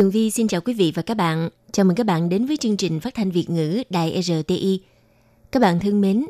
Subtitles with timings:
[0.00, 1.48] Tường Vi xin chào quý vị và các bạn.
[1.72, 4.80] Chào mừng các bạn đến với chương trình phát thanh Việt ngữ Đài RTI.
[5.52, 6.26] Các bạn thân mến,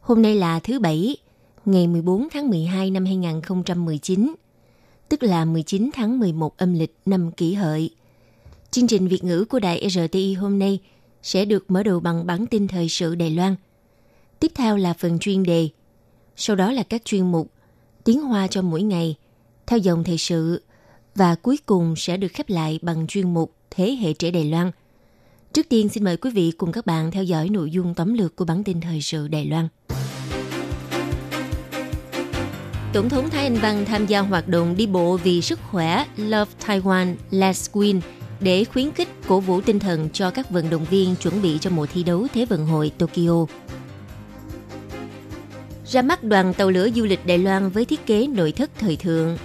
[0.00, 1.16] hôm nay là thứ Bảy,
[1.64, 4.34] ngày 14 tháng 12 năm 2019,
[5.08, 7.90] tức là 19 tháng 11 âm lịch năm kỷ hợi.
[8.70, 10.78] Chương trình Việt ngữ của Đài RTI hôm nay
[11.22, 13.56] sẽ được mở đầu bằng bản tin thời sự Đài Loan.
[14.40, 15.68] Tiếp theo là phần chuyên đề,
[16.36, 17.50] sau đó là các chuyên mục
[18.04, 19.14] Tiếng Hoa cho mỗi ngày,
[19.66, 20.62] theo dòng thời sự,
[21.14, 24.70] và cuối cùng sẽ được khép lại bằng chuyên mục Thế hệ trẻ Đài Loan.
[25.52, 28.36] Trước tiên, xin mời quý vị cùng các bạn theo dõi nội dung tóm lược
[28.36, 29.68] của bản tin thời sự Đài Loan.
[32.92, 36.52] Tổng thống Thái Anh Văn tham gia hoạt động đi bộ vì sức khỏe Love
[36.66, 38.00] Taiwan Let's Win
[38.40, 41.70] để khuyến khích cổ vũ tinh thần cho các vận động viên chuẩn bị cho
[41.70, 43.46] mùa thi đấu Thế vận hội Tokyo.
[45.86, 48.96] Ra mắt đoàn tàu lửa du lịch Đài Loan với thiết kế nội thất thời
[48.96, 49.38] thượng.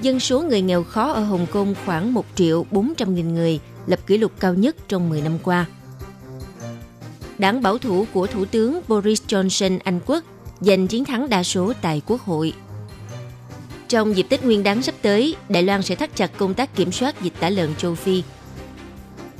[0.00, 4.00] Dân số người nghèo khó ở Hồng Kông khoảng 1 triệu 400 nghìn người, lập
[4.06, 5.66] kỷ lục cao nhất trong 10 năm qua.
[7.38, 10.24] Đảng bảo thủ của Thủ tướng Boris Johnson Anh Quốc
[10.60, 12.52] giành chiến thắng đa số tại Quốc hội.
[13.88, 16.92] Trong dịp Tết Nguyên đán sắp tới, Đài Loan sẽ thắt chặt công tác kiểm
[16.92, 18.22] soát dịch tả lợn châu Phi.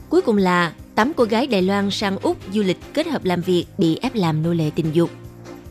[0.08, 3.40] Cuối cùng là 8 cô gái Đài Loan sang Úc du lịch kết hợp làm
[3.40, 5.10] việc bị ép làm nô lệ tình dục.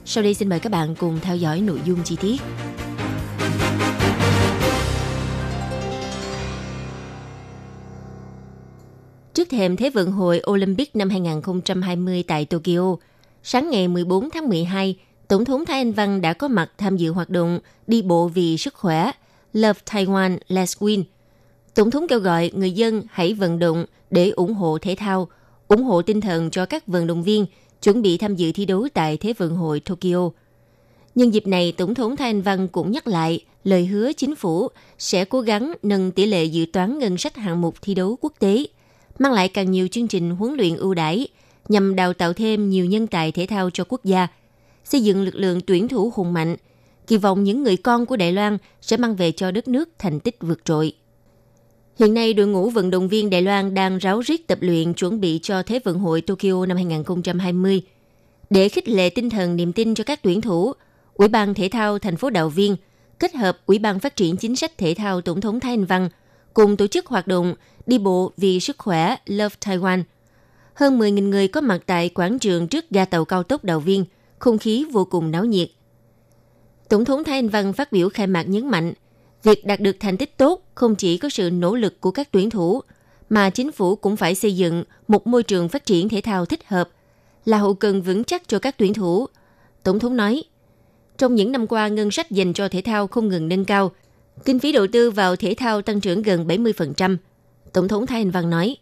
[0.05, 2.41] Sau đây xin mời các bạn cùng theo dõi nội dung chi tiết.
[9.45, 12.95] Trước thềm Thế vận hội Olympic năm 2020 tại Tokyo,
[13.43, 14.95] sáng ngày 14 tháng 12,
[15.27, 18.57] Tổng thống Thái Anh Văn đã có mặt tham dự hoạt động đi bộ vì
[18.57, 19.11] sức khỏe
[19.53, 21.03] Love Taiwan Let's Win.
[21.73, 25.27] Tổng thống kêu gọi người dân hãy vận động để ủng hộ thể thao,
[25.67, 27.45] ủng hộ tinh thần cho các vận động viên
[27.81, 30.29] chuẩn bị tham dự thi đấu tại Thế vận hội Tokyo.
[31.15, 34.67] Nhân dịp này, Tổng thống Thái Anh Văn cũng nhắc lại lời hứa chính phủ
[34.97, 38.33] sẽ cố gắng nâng tỷ lệ dự toán ngân sách hạng mục thi đấu quốc
[38.39, 38.65] tế,
[39.19, 41.27] mang lại càng nhiều chương trình huấn luyện ưu đãi
[41.69, 44.27] nhằm đào tạo thêm nhiều nhân tài thể thao cho quốc gia,
[44.83, 46.55] xây dựng lực lượng tuyển thủ hùng mạnh,
[47.07, 50.19] kỳ vọng những người con của Đài Loan sẽ mang về cho đất nước thành
[50.19, 50.93] tích vượt trội.
[51.99, 55.21] Hiện nay, đội ngũ vận động viên Đài Loan đang ráo riết tập luyện chuẩn
[55.21, 57.81] bị cho Thế vận hội Tokyo năm 2020.
[58.49, 60.73] Để khích lệ tinh thần niềm tin cho các tuyển thủ,
[61.13, 62.75] Ủy ban Thể thao thành phố Đạo Viên
[63.19, 66.09] kết hợp Ủy ban Phát triển Chính sách Thể thao Tổng thống Thái Anh Văn
[66.53, 67.55] cùng tổ chức hoạt động
[67.87, 70.03] đi bộ vì sức khỏe Love Taiwan.
[70.73, 74.05] Hơn 10.000 người có mặt tại quảng trường trước ga tàu cao tốc Đào Viên,
[74.39, 75.69] không khí vô cùng náo nhiệt.
[76.89, 78.93] Tổng thống Thái Anh Văn phát biểu khai mạc nhấn mạnh,
[79.43, 82.49] việc đạt được thành tích tốt không chỉ có sự nỗ lực của các tuyển
[82.49, 82.81] thủ,
[83.29, 86.67] mà chính phủ cũng phải xây dựng một môi trường phát triển thể thao thích
[86.67, 86.89] hợp,
[87.45, 89.27] là hậu cần vững chắc cho các tuyển thủ.
[89.83, 90.43] Tổng thống nói,
[91.17, 93.91] trong những năm qua, ngân sách dành cho thể thao không ngừng nâng cao,
[94.45, 97.17] kinh phí đầu tư vào thể thao tăng trưởng gần 70%.
[97.75, 98.77] Tổng thống Thái Anh Văn nói,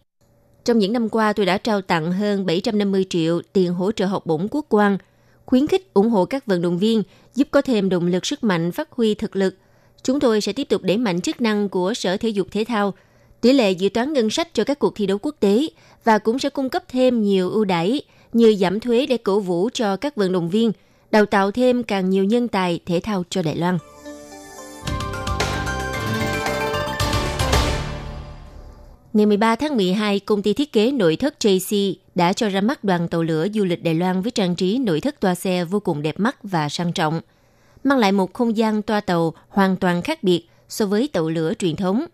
[0.64, 4.26] trong những năm qua tôi đã trao tặng hơn 750 triệu tiền hỗ trợ học
[4.26, 4.98] bổng quốc quan,
[5.46, 7.02] khuyến khích ủng hộ các vận động viên,
[7.34, 9.56] giúp có thêm động lực sức mạnh phát huy thực lực.
[10.02, 12.94] Chúng tôi sẽ tiếp tục đẩy mạnh chức năng của Sở Thể dục Thể thao,
[13.40, 15.68] tỷ lệ dự toán ngân sách cho các cuộc thi đấu quốc tế
[16.04, 18.02] và cũng sẽ cung cấp thêm nhiều ưu đãi
[18.32, 20.72] như giảm thuế để cổ vũ cho các vận động viên,
[21.10, 23.78] đào tạo thêm càng nhiều nhân tài thể thao cho Đài Loan.
[29.14, 32.84] Ngày 13 tháng 12, công ty thiết kế nội thất JC đã cho ra mắt
[32.84, 35.80] đoàn tàu lửa du lịch Đài Loan với trang trí nội thất toa xe vô
[35.80, 37.20] cùng đẹp mắt và sang trọng,
[37.84, 41.52] mang lại một không gian toa tàu hoàn toàn khác biệt so với tàu lửa
[41.58, 42.04] truyền thống.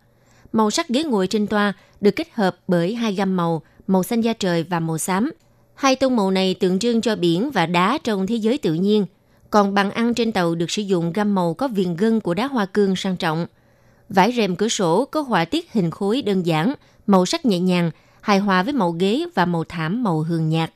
[0.52, 4.20] Màu sắc ghế ngồi trên toa được kết hợp bởi hai gam màu, màu xanh
[4.20, 5.30] da trời và màu xám.
[5.74, 9.06] Hai tông màu này tượng trưng cho biển và đá trong thế giới tự nhiên,
[9.50, 12.46] còn bàn ăn trên tàu được sử dụng gam màu có viền gân của đá
[12.46, 13.46] hoa cương sang trọng.
[14.08, 16.74] Vải rèm cửa sổ có họa tiết hình khối đơn giản,
[17.10, 17.90] màu sắc nhẹ nhàng,
[18.20, 20.72] hài hòa với màu ghế và màu thảm màu hường nhạt.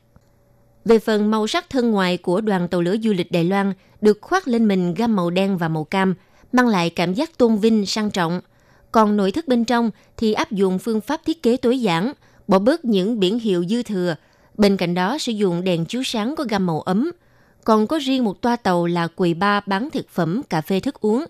[0.84, 4.19] Về phần màu sắc thân ngoài của đoàn tàu lửa du lịch Đài Loan được
[4.20, 6.14] khoác lên mình gam màu đen và màu cam,
[6.52, 8.40] mang lại cảm giác tôn vinh sang trọng.
[8.92, 12.12] Còn nội thất bên trong thì áp dụng phương pháp thiết kế tối giản,
[12.48, 14.14] bỏ bớt những biển hiệu dư thừa.
[14.54, 17.10] Bên cạnh đó sử dụng đèn chiếu sáng có gam màu ấm.
[17.64, 21.00] Còn có riêng một toa tàu là quầy bar bán thực phẩm, cà phê thức
[21.00, 21.25] uống.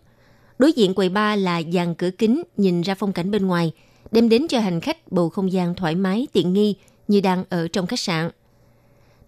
[0.58, 3.72] Đối diện quầy ba là dàn cửa kính nhìn ra phong cảnh bên ngoài,
[4.14, 6.74] đem đến cho hành khách bầu không gian thoải mái, tiện nghi
[7.08, 8.30] như đang ở trong khách sạn.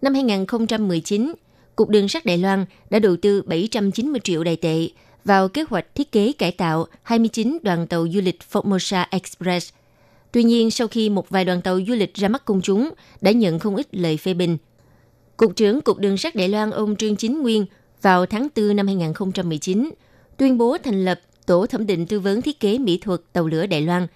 [0.01, 1.33] Năm 2019,
[1.75, 4.87] Cục Đường sắt Đài Loan đã đầu tư 790 triệu đài tệ
[5.25, 9.73] vào kế hoạch thiết kế cải tạo 29 đoàn tàu du lịch Formosa Express.
[10.31, 12.89] Tuy nhiên, sau khi một vài đoàn tàu du lịch ra mắt công chúng
[13.21, 14.57] đã nhận không ít lời phê bình.
[15.37, 17.65] Cục trưởng Cục Đường sắt Đài Loan ông Trương Chính Nguyên
[18.01, 19.89] vào tháng 4 năm 2019
[20.37, 23.65] tuyên bố thành lập Tổ thẩm định tư vấn thiết kế mỹ thuật tàu lửa
[23.65, 24.07] Đài Loan,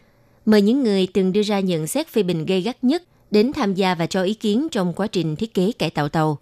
[0.46, 3.74] mời những người từng đưa ra nhận xét phê bình gây gắt nhất đến tham
[3.74, 6.38] gia và cho ý kiến trong quá trình thiết kế cải tạo tàu.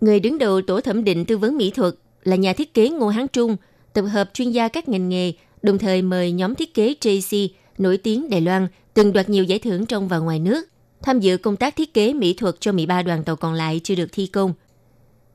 [0.00, 1.94] Người đứng đầu tổ thẩm định tư vấn mỹ thuật
[2.24, 3.56] là nhà thiết kế Ngô Hán Trung,
[3.92, 7.48] tập hợp chuyên gia các ngành nghề, đồng thời mời nhóm thiết kế JC
[7.78, 10.68] nổi tiếng Đài Loan từng đoạt nhiều giải thưởng trong và ngoài nước,
[11.02, 13.94] tham dự công tác thiết kế mỹ thuật cho 13 đoàn tàu còn lại chưa
[13.94, 14.52] được thi công.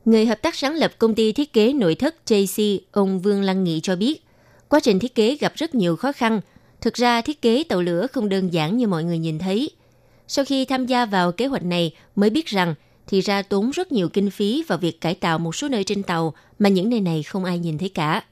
[0.05, 3.63] Người hợp tác sáng lập công ty thiết kế nội thất JC, ông Vương Lăng
[3.63, 4.25] Nghị cho biết,
[4.69, 6.41] quá trình thiết kế gặp rất nhiều khó khăn.
[6.81, 9.69] Thực ra thiết kế tàu lửa không đơn giản như mọi người nhìn thấy.
[10.27, 12.75] Sau khi tham gia vào kế hoạch này mới biết rằng
[13.07, 16.03] thì ra tốn rất nhiều kinh phí vào việc cải tạo một số nơi trên
[16.03, 18.23] tàu mà những nơi này không ai nhìn thấy cả.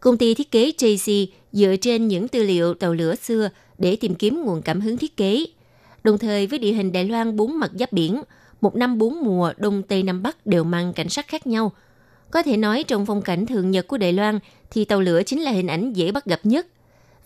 [0.00, 3.48] Công ty thiết kế JC dựa trên những tư liệu tàu lửa xưa
[3.78, 5.44] để tìm kiếm nguồn cảm hứng thiết kế.
[6.04, 8.22] Đồng thời với địa hình Đài Loan bốn mặt giáp biển,
[8.60, 11.72] một năm bốn mùa Đông Tây Nam Bắc đều mang cảnh sắc khác nhau.
[12.30, 14.38] Có thể nói trong phong cảnh thường nhật của Đài Loan
[14.70, 16.66] thì tàu lửa chính là hình ảnh dễ bắt gặp nhất.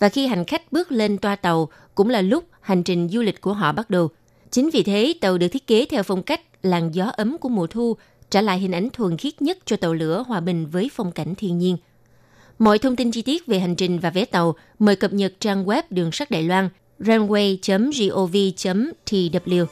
[0.02, 3.40] Và khi hành khách bước lên toa tàu cũng là lúc hành trình du lịch
[3.40, 4.08] của họ bắt đầu.
[4.50, 7.66] Chính vì thế, tàu được thiết kế theo phong cách làn gió ấm của mùa
[7.66, 7.96] thu,
[8.30, 11.34] trả lại hình ảnh thuần khiết nhất cho tàu lửa hòa bình với phong cảnh
[11.34, 11.76] thiên nhiên.
[12.58, 15.64] Mọi thông tin chi tiết về hành trình và vé tàu mời cập nhật trang
[15.64, 16.68] web đường sắt Đài Loan
[17.00, 19.66] runway.gov.tw.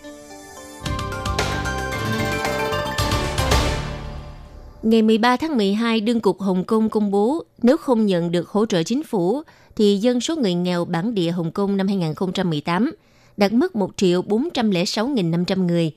[4.82, 8.66] Ngày 13 tháng 12, Đương cục Hồng Kông công bố nếu không nhận được hỗ
[8.66, 9.42] trợ chính phủ,
[9.76, 12.90] thì dân số người nghèo bản địa Hồng Kông năm 2018
[13.36, 15.92] đạt mức 1 triệu 406.500 người.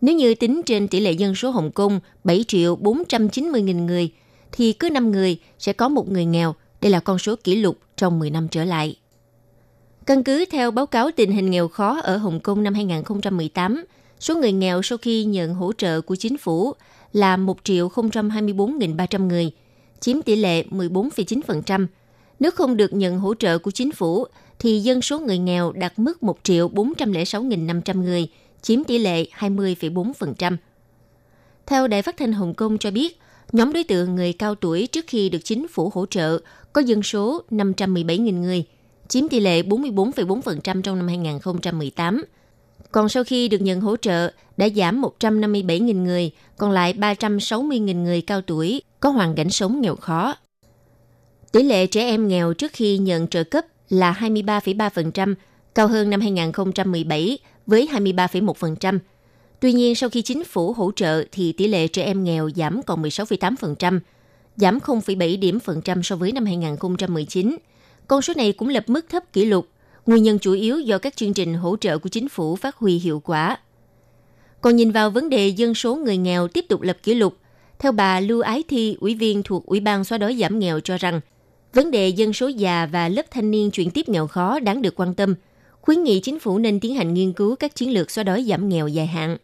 [0.00, 4.12] Nếu như tính trên tỷ lệ dân số Hồng Kông 7 triệu 490.000 người,
[4.52, 6.54] thì cứ 5 người sẽ có một người nghèo.
[6.80, 8.96] Đây là con số kỷ lục trong 10 năm trở lại.
[10.06, 13.84] Căn cứ theo báo cáo tình hình nghèo khó ở Hồng Kông năm 2018,
[14.20, 16.74] số người nghèo sau khi nhận hỗ trợ của chính phủ
[17.12, 19.50] là 1.024.300 người,
[20.00, 21.86] chiếm tỷ lệ 14,9%.
[22.40, 24.26] Nếu không được nhận hỗ trợ của chính phủ,
[24.58, 28.28] thì dân số người nghèo đạt mức 1.406.500 người,
[28.62, 30.56] chiếm tỷ lệ 20,4%.
[31.66, 33.18] Theo Đài phát thanh Hồng Kông cho biết,
[33.52, 36.38] nhóm đối tượng người cao tuổi trước khi được chính phủ hỗ trợ
[36.72, 38.64] có dân số 517.000 người,
[39.08, 42.24] chiếm tỷ lệ 44,4% trong năm 2018.
[42.92, 48.20] Còn sau khi được nhận hỗ trợ, đã giảm 157.000 người, còn lại 360.000 người
[48.20, 50.34] cao tuổi có hoàn cảnh sống nghèo khó.
[51.52, 55.34] Tỷ lệ trẻ em nghèo trước khi nhận trợ cấp là 23,3%,
[55.74, 58.98] cao hơn năm 2017 với 23,1%.
[59.60, 62.82] Tuy nhiên, sau khi chính phủ hỗ trợ thì tỷ lệ trẻ em nghèo giảm
[62.82, 64.00] còn 16,8%,
[64.56, 67.56] giảm 0,7 điểm phần trăm so với năm 2019.
[68.06, 69.66] Con số này cũng lập mức thấp kỷ lục,
[70.10, 72.98] nguyên nhân chủ yếu do các chương trình hỗ trợ của chính phủ phát huy
[72.98, 73.58] hiệu quả.
[74.60, 77.36] Còn nhìn vào vấn đề dân số người nghèo tiếp tục lập kỷ lục,
[77.78, 80.96] theo bà Lưu Ái Thi, ủy viên thuộc Ủy ban xóa đói giảm nghèo cho
[80.96, 81.20] rằng,
[81.72, 84.94] vấn đề dân số già và lớp thanh niên chuyển tiếp nghèo khó đáng được
[84.96, 85.34] quan tâm,
[85.80, 88.68] khuyến nghị chính phủ nên tiến hành nghiên cứu các chiến lược xóa đói giảm
[88.68, 89.36] nghèo dài hạn.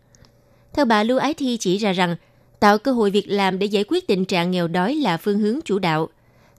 [0.72, 2.16] Theo bà Lưu Ái Thi chỉ ra rằng,
[2.60, 5.58] tạo cơ hội việc làm để giải quyết tình trạng nghèo đói là phương hướng
[5.64, 6.08] chủ đạo.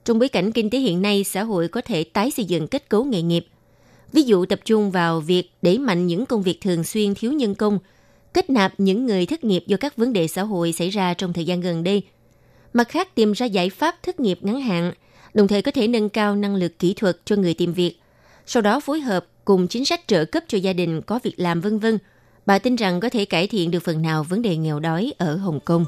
[0.06, 2.90] Trong bối cảnh kinh tế hiện nay, xã hội có thể tái xây dựng kết
[2.90, 3.46] cấu nghề nghiệp.
[4.14, 7.56] Ví dụ tập trung vào việc đẩy mạnh những công việc thường xuyên thiếu nhân
[7.56, 7.80] công,
[8.34, 11.34] kết nạp những người thất nghiệp do các vấn đề xã hội xảy ra trong
[11.34, 12.04] thời gian gần đây.
[12.74, 14.94] Mặt khác tìm ra giải pháp thất nghiệp ngắn hạn,
[15.34, 18.00] đồng thời có thể nâng cao năng lực kỹ thuật cho người tìm việc.
[18.46, 21.62] Sau đó phối hợp cùng chính sách trợ cấp cho gia đình có việc làm
[21.62, 21.98] vân vân.
[22.46, 25.36] Bà tin rằng có thể cải thiện được phần nào vấn đề nghèo đói ở
[25.36, 25.86] Hồng Kông.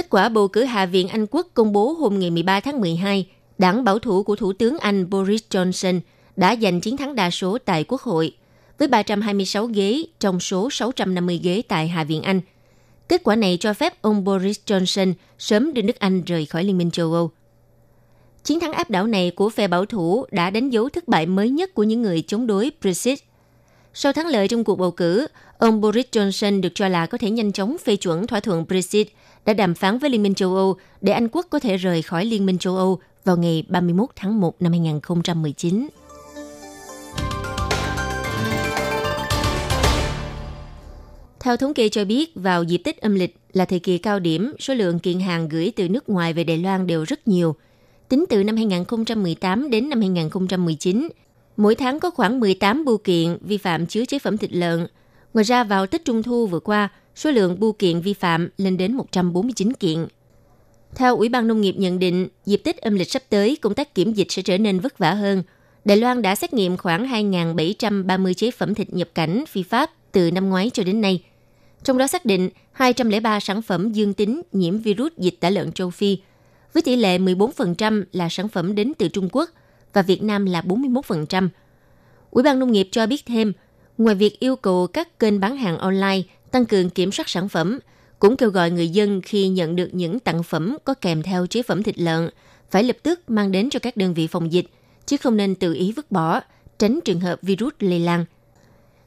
[0.00, 3.26] Kết quả bầu cử Hạ viện Anh Quốc công bố hôm ngày 13 tháng 12,
[3.58, 6.00] đảng bảo thủ của Thủ tướng Anh Boris Johnson
[6.36, 8.32] đã giành chiến thắng đa số tại Quốc hội,
[8.78, 12.40] với 326 ghế trong số 650 ghế tại Hạ viện Anh.
[13.08, 16.78] Kết quả này cho phép ông Boris Johnson sớm đưa nước Anh rời khỏi Liên
[16.78, 17.30] minh châu Âu.
[18.44, 21.50] Chiến thắng áp đảo này của phe bảo thủ đã đánh dấu thất bại mới
[21.50, 23.18] nhất của những người chống đối Brexit.
[23.94, 25.26] Sau thắng lợi trong cuộc bầu cử,
[25.58, 29.08] ông Boris Johnson được cho là có thể nhanh chóng phê chuẩn thỏa thuận Brexit
[29.50, 32.24] đã đàm phán với Liên minh châu Âu để Anh quốc có thể rời khỏi
[32.24, 35.88] Liên minh châu Âu vào ngày 31 tháng 1 năm 2019.
[41.40, 44.54] Theo thống kê cho biết, vào dịp Tết âm lịch, là thời kỳ cao điểm,
[44.58, 47.54] số lượng kiện hàng gửi từ nước ngoài về Đài Loan đều rất nhiều.
[48.08, 51.08] Tính từ năm 2018 đến năm 2019,
[51.56, 54.86] mỗi tháng có khoảng 18 bưu kiện vi phạm chứa chế phẩm thịt lợn.
[55.34, 58.76] Ngoài ra vào Tết Trung Thu vừa qua, số lượng bưu kiện vi phạm lên
[58.76, 60.06] đến 149 kiện.
[60.94, 63.94] Theo Ủy ban Nông nghiệp nhận định, dịp Tết âm lịch sắp tới, công tác
[63.94, 65.42] kiểm dịch sẽ trở nên vất vả hơn.
[65.84, 70.30] Đài Loan đã xét nghiệm khoảng 2.730 chế phẩm thịt nhập cảnh phi pháp từ
[70.30, 71.22] năm ngoái cho đến nay.
[71.84, 75.90] Trong đó xác định 203 sản phẩm dương tính nhiễm virus dịch tả lợn châu
[75.90, 76.18] Phi,
[76.72, 79.50] với tỷ lệ 14% là sản phẩm đến từ Trung Quốc
[79.92, 81.48] và Việt Nam là 41%.
[82.30, 83.52] Ủy ban Nông nghiệp cho biết thêm,
[83.98, 87.78] ngoài việc yêu cầu các kênh bán hàng online tăng cường kiểm soát sản phẩm,
[88.18, 91.62] cũng kêu gọi người dân khi nhận được những tặng phẩm có kèm theo chế
[91.62, 92.30] phẩm thịt lợn
[92.70, 94.66] phải lập tức mang đến cho các đơn vị phòng dịch,
[95.06, 96.40] chứ không nên tự ý vứt bỏ,
[96.78, 98.24] tránh trường hợp virus lây lan.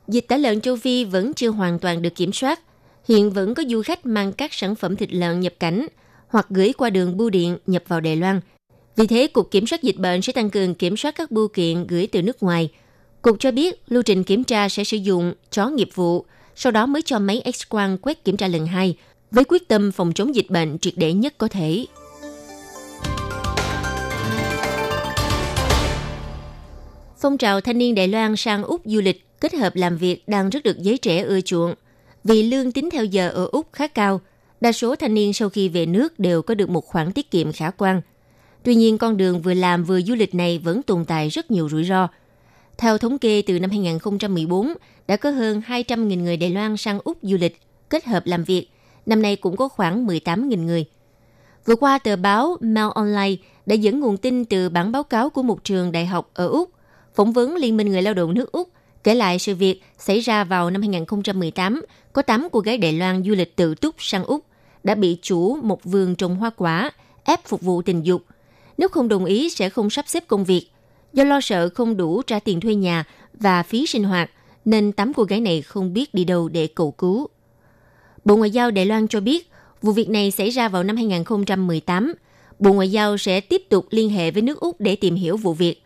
[0.07, 2.59] Dịch tả lợn châu Phi vẫn chưa hoàn toàn được kiểm soát.
[3.07, 5.87] Hiện vẫn có du khách mang các sản phẩm thịt lợn nhập cảnh
[6.27, 8.39] hoặc gửi qua đường bưu điện nhập vào Đài Loan.
[8.95, 11.87] Vì thế, Cục Kiểm soát Dịch bệnh sẽ tăng cường kiểm soát các bưu kiện
[11.87, 12.69] gửi từ nước ngoài.
[13.21, 16.85] Cục cho biết lưu trình kiểm tra sẽ sử dụng chó nghiệp vụ, sau đó
[16.85, 18.95] mới cho máy X-quang quét kiểm tra lần hai,
[19.31, 21.85] với quyết tâm phòng chống dịch bệnh triệt để nhất có thể.
[27.21, 30.49] Phong trào thanh niên Đài Loan sang Úc du lịch kết hợp làm việc đang
[30.49, 31.73] rất được giới trẻ ưa chuộng.
[32.23, 34.21] Vì lương tính theo giờ ở Úc khá cao,
[34.61, 37.51] đa số thanh niên sau khi về nước đều có được một khoản tiết kiệm
[37.51, 38.01] khả quan.
[38.63, 41.69] Tuy nhiên, con đường vừa làm vừa du lịch này vẫn tồn tại rất nhiều
[41.69, 42.07] rủi ro.
[42.77, 44.73] Theo thống kê từ năm 2014,
[45.07, 48.67] đã có hơn 200.000 người Đài Loan sang Úc du lịch, kết hợp làm việc.
[49.05, 50.85] Năm nay cũng có khoảng 18.000 người.
[51.65, 55.43] Vừa qua, tờ báo Mail Online đã dẫn nguồn tin từ bản báo cáo của
[55.43, 56.69] một trường đại học ở Úc,
[57.15, 58.69] phỏng vấn Liên minh Người lao động nước Úc
[59.03, 61.81] Kể lại sự việc xảy ra vào năm 2018,
[62.13, 64.45] có 8 cô gái Đài Loan du lịch tự túc sang Úc
[64.83, 66.91] đã bị chủ một vườn trồng hoa quả
[67.23, 68.21] ép phục vụ tình dục.
[68.77, 70.67] Nếu không đồng ý sẽ không sắp xếp công việc.
[71.13, 73.03] Do lo sợ không đủ trả tiền thuê nhà
[73.33, 74.31] và phí sinh hoạt,
[74.65, 77.27] nên tám cô gái này không biết đi đâu để cầu cứu.
[78.25, 79.49] Bộ Ngoại giao Đài Loan cho biết,
[79.81, 82.13] vụ việc này xảy ra vào năm 2018.
[82.59, 85.53] Bộ Ngoại giao sẽ tiếp tục liên hệ với nước Úc để tìm hiểu vụ
[85.53, 85.83] việc.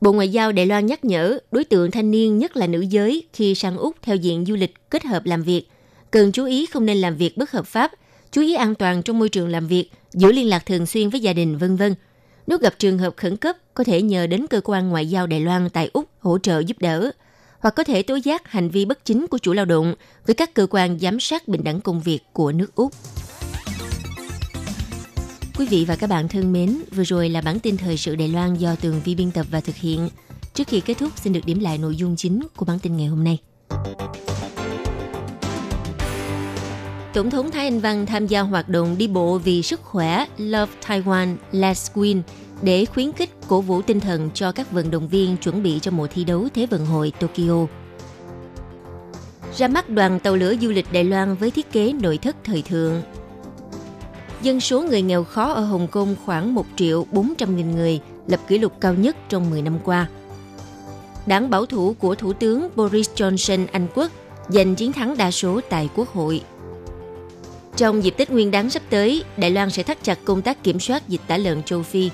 [0.00, 3.24] Bộ Ngoại giao Đài Loan nhắc nhở đối tượng thanh niên nhất là nữ giới
[3.32, 5.68] khi sang Úc theo diện du lịch kết hợp làm việc,
[6.10, 7.92] cần chú ý không nên làm việc bất hợp pháp,
[8.32, 11.20] chú ý an toàn trong môi trường làm việc, giữ liên lạc thường xuyên với
[11.20, 11.94] gia đình vân vân.
[12.50, 15.40] Nếu gặp trường hợp khẩn cấp, có thể nhờ đến cơ quan ngoại giao Đài
[15.40, 17.10] Loan tại Úc hỗ trợ giúp đỡ,
[17.58, 19.94] hoặc có thể tố giác hành vi bất chính của chủ lao động
[20.26, 22.92] với các cơ quan giám sát bình đẳng công việc của nước Úc.
[25.58, 28.28] Quý vị và các bạn thân mến, vừa rồi là bản tin thời sự Đài
[28.28, 30.08] Loan do Tường Vi biên tập và thực hiện.
[30.54, 33.06] Trước khi kết thúc, xin được điểm lại nội dung chính của bản tin ngày
[33.06, 33.38] hôm nay.
[37.14, 40.72] Tổng thống Thái Anh Văn tham gia hoạt động đi bộ vì sức khỏe Love
[40.86, 42.22] Taiwan Let's Win
[42.62, 45.90] để khuyến khích cổ vũ tinh thần cho các vận động viên chuẩn bị cho
[45.90, 47.66] mùa thi đấu Thế vận hội Tokyo.
[49.56, 52.62] Ra mắt đoàn tàu lửa du lịch Đài Loan với thiết kế nội thất thời
[52.62, 53.02] thượng
[54.42, 58.40] dân số người nghèo khó ở Hồng Kông khoảng 1 triệu 400 nghìn người, lập
[58.48, 60.08] kỷ lục cao nhất trong 10 năm qua.
[61.26, 64.10] Đảng bảo thủ của Thủ tướng Boris Johnson Anh Quốc
[64.48, 66.42] giành chiến thắng đa số tại Quốc hội.
[67.76, 70.80] Trong dịp Tết Nguyên đán sắp tới, Đài Loan sẽ thắt chặt công tác kiểm
[70.80, 72.10] soát dịch tả lợn châu Phi.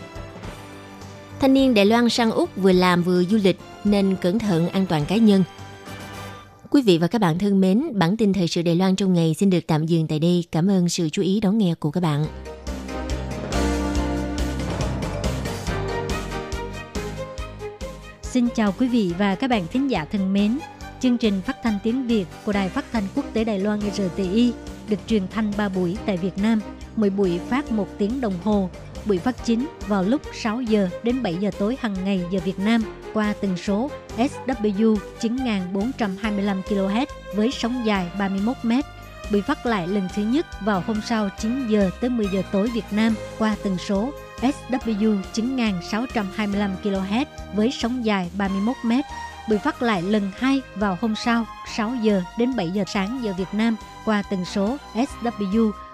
[1.41, 4.87] Thanh niên Đài Loan sang Úc vừa làm vừa du lịch nên cẩn thận an
[4.87, 5.45] toàn cá nhân–
[6.71, 9.35] Quý vị và các bạn thân mến, bản tin thời sự Đài Loan trong ngày
[9.35, 10.45] xin được tạm dừng tại đây.
[10.53, 12.27] Cảm ơn sự chú ý đón nghe của các bạn.
[18.23, 20.59] Xin chào quý vị và các bạn thính giả thân mến.
[21.01, 24.53] Chương trình phát thanh tiếng Việt của Đài Phát thanh Quốc tế Đài Loan RTI
[24.89, 26.61] được truyền thanh 3 buổi tại Việt Nam,
[26.97, 28.71] mỗi buổi phát 1 tiếng đồng hồ
[29.07, 32.59] buổi phát chính vào lúc 6 giờ đến 7 giờ tối hàng ngày giờ Việt
[32.59, 32.83] Nam
[33.15, 38.73] qua tần số SW 9425 kHz với sóng dài 31 m.
[39.31, 42.71] Bị phát lại lần thứ nhất vào hôm sau 9 giờ tới 10 giờ tối
[42.75, 48.93] Việt Nam qua tần số SW 9625 kHz với sóng dài 31 m.
[49.49, 51.47] Bị phát lại lần hai vào hôm sau
[51.77, 55.71] 6 giờ đến 7 giờ sáng giờ Việt Nam qua tần số SW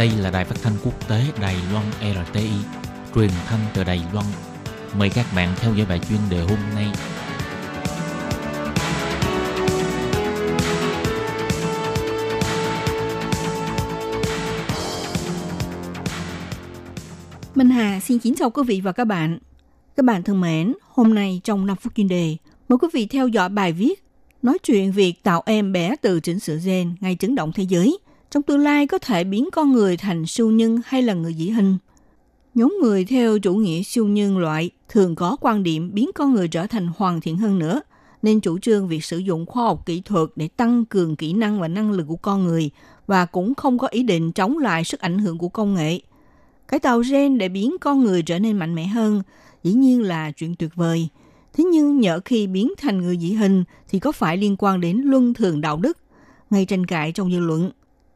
[0.00, 2.50] Đây là đài phát thanh quốc tế Đài Loan RTI,
[3.14, 4.26] truyền thanh từ Đài Loan.
[4.98, 6.86] Mời các bạn theo dõi bài chuyên đề hôm nay.
[17.54, 19.38] Minh Hà xin kính chào quý vị và các bạn.
[19.96, 22.36] Các bạn thân mến, hôm nay trong 5 phút chuyên đề,
[22.68, 24.04] mời quý vị theo dõi bài viết
[24.42, 27.98] nói chuyện việc tạo em bé từ chỉnh sửa gen ngay chấn động thế giới.
[28.30, 31.50] Trong tương lai có thể biến con người thành siêu nhân hay là người dĩ
[31.50, 31.78] hình.
[32.54, 36.48] Nhóm người theo chủ nghĩa siêu nhân loại thường có quan điểm biến con người
[36.48, 37.80] trở thành hoàn thiện hơn nữa,
[38.22, 41.60] nên chủ trương việc sử dụng khoa học kỹ thuật để tăng cường kỹ năng
[41.60, 42.70] và năng lực của con người
[43.06, 46.00] và cũng không có ý định chống lại sức ảnh hưởng của công nghệ.
[46.68, 49.22] Cái tạo gen để biến con người trở nên mạnh mẽ hơn
[49.62, 51.08] dĩ nhiên là chuyện tuyệt vời.
[51.52, 55.02] Thế nhưng nhỡ khi biến thành người dị hình thì có phải liên quan đến
[55.04, 55.98] luân thường đạo đức?
[56.50, 57.70] Ngay tranh cãi trong dư luận.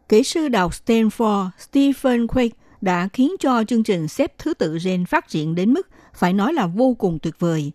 [0.09, 5.05] Kỹ sư đọc Stanford Stephen Quake đã khiến cho chương trình xếp thứ tự gen
[5.05, 7.73] phát triển đến mức phải nói là vô cùng tuyệt vời.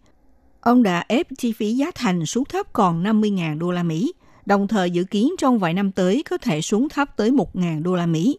[0.61, 4.13] Ông đã ép chi phí giá thành xuống thấp còn 50.000 đô la Mỹ,
[4.45, 7.95] đồng thời dự kiến trong vài năm tới có thể xuống thấp tới 1.000 đô
[7.95, 8.37] la Mỹ.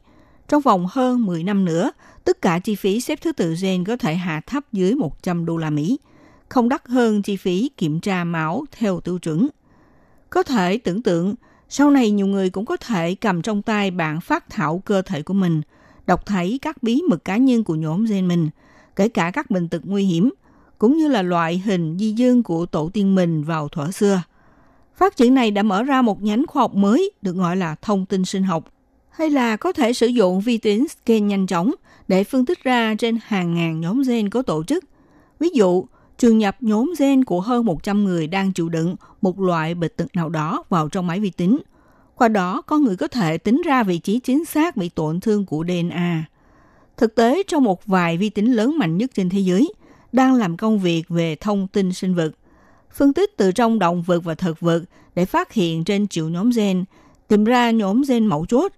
[0.48, 1.92] Trong vòng hơn 10 năm nữa,
[2.24, 5.56] tất cả chi phí xếp thứ tự gen có thể hạ thấp dưới 100 đô
[5.56, 5.98] la Mỹ,
[6.48, 9.48] không đắt hơn chi phí kiểm tra máu theo tiêu chuẩn.
[10.30, 11.34] Có thể tưởng tượng,
[11.72, 15.22] sau này nhiều người cũng có thể cầm trong tay bản phát thảo cơ thể
[15.22, 15.62] của mình,
[16.06, 18.50] đọc thấy các bí mật cá nhân của nhóm gen mình,
[18.96, 20.30] kể cả các bệnh tật nguy hiểm,
[20.78, 24.22] cũng như là loại hình di dương của tổ tiên mình vào thuở xưa.
[24.96, 28.06] Phát triển này đã mở ra một nhánh khoa học mới được gọi là thông
[28.06, 28.64] tin sinh học,
[29.10, 31.74] hay là có thể sử dụng vi tính scan nhanh chóng
[32.08, 34.84] để phân tích ra trên hàng ngàn nhóm gen có tổ chức.
[35.40, 35.84] Ví dụ,
[36.20, 40.16] trường nhập nhóm gen của hơn 100 người đang chịu đựng một loại bệnh tật
[40.16, 41.58] nào đó vào trong máy vi tính.
[42.14, 45.46] Qua đó, con người có thể tính ra vị trí chính xác bị tổn thương
[45.46, 46.24] của DNA.
[46.96, 49.72] Thực tế, trong một vài vi tính lớn mạnh nhất trên thế giới,
[50.12, 52.30] đang làm công việc về thông tin sinh vật,
[52.92, 54.82] phân tích từ trong động vật và thực vật
[55.14, 56.84] để phát hiện trên triệu nhóm gen,
[57.28, 58.72] tìm ra nhóm gen mẫu chốt.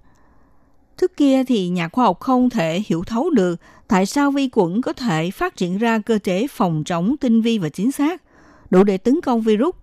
[0.96, 3.60] Trước kia thì nhà khoa học không thể hiểu thấu được
[3.92, 7.58] tại sao vi khuẩn có thể phát triển ra cơ chế phòng chống tinh vi
[7.58, 8.22] và chính xác,
[8.70, 9.74] đủ để tấn công virus.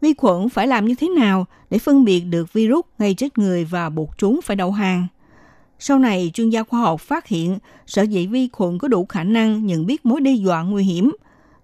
[0.00, 3.64] Vi khuẩn phải làm như thế nào để phân biệt được virus gây chết người
[3.64, 5.06] và buộc chúng phải đầu hàng?
[5.78, 9.24] Sau này, chuyên gia khoa học phát hiện sở dĩ vi khuẩn có đủ khả
[9.24, 11.12] năng nhận biết mối đe dọa nguy hiểm.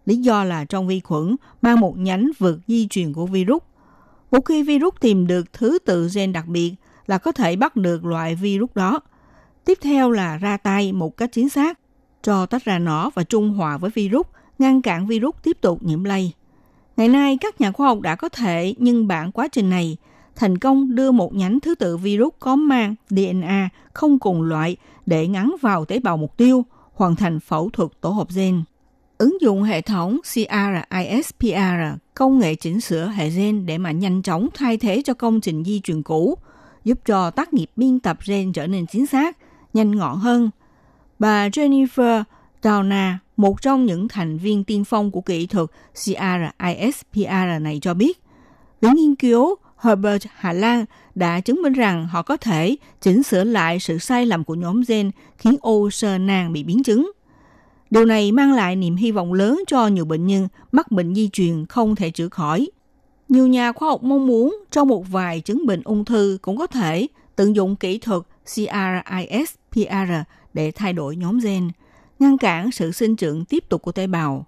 [0.07, 3.63] Lý do là trong vi khuẩn mang một nhánh vượt di truyền của virus.
[4.31, 6.75] Một khi virus tìm được thứ tự gen đặc biệt
[7.07, 9.01] là có thể bắt được loại virus đó.
[9.69, 11.79] Tiếp theo là ra tay một cách chính xác,
[12.23, 14.27] cho tách ra nó và trung hòa với virus,
[14.59, 16.33] ngăn cản virus tiếp tục nhiễm lây.
[16.97, 19.97] Ngày nay, các nhà khoa học đã có thể nhân bản quá trình này,
[20.37, 24.77] thành công đưa một nhánh thứ tự virus có mang DNA không cùng loại
[25.07, 28.63] để ngắn vào tế bào mục tiêu, hoàn thành phẫu thuật tổ hợp gen.
[29.19, 31.59] Ứng dụng hệ thống CRISPR,
[32.15, 35.65] công nghệ chỉnh sửa hệ gen để mà nhanh chóng thay thế cho công trình
[35.65, 36.39] di truyền cũ,
[36.85, 39.37] giúp cho tác nghiệp biên tập gen trở nên chính xác,
[39.75, 40.51] nhanh gọn hơn.
[41.19, 42.25] Bà Jennifer
[42.63, 48.23] Downa, một trong những thành viên tiên phong của kỹ thuật CRISPR này cho biết,
[48.81, 53.45] viện nghiên cứu Herbert Hà Lan đã chứng minh rằng họ có thể chỉnh sửa
[53.45, 57.11] lại sự sai lầm của nhóm gen khiến ô sơ nang bị biến chứng.
[57.91, 61.29] Điều này mang lại niềm hy vọng lớn cho nhiều bệnh nhân mắc bệnh di
[61.33, 62.71] truyền không thể chữa khỏi.
[63.29, 66.67] Nhiều nhà khoa học mong muốn trong một vài chứng bệnh ung thư cũng có
[66.67, 68.23] thể tận dụng kỹ thuật
[68.55, 70.13] CRISPR
[70.55, 71.71] để thay đổi nhóm gen,
[72.19, 74.47] ngăn cản sự sinh trưởng tiếp tục của tế bào.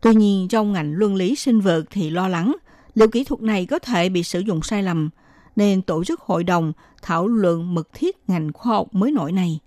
[0.00, 2.56] Tuy nhiên, trong ngành luân lý sinh vật thì lo lắng
[2.94, 5.10] liệu kỹ thuật này có thể bị sử dụng sai lầm,
[5.56, 9.60] nên tổ chức hội đồng thảo luận mật thiết ngành khoa học mới nổi này.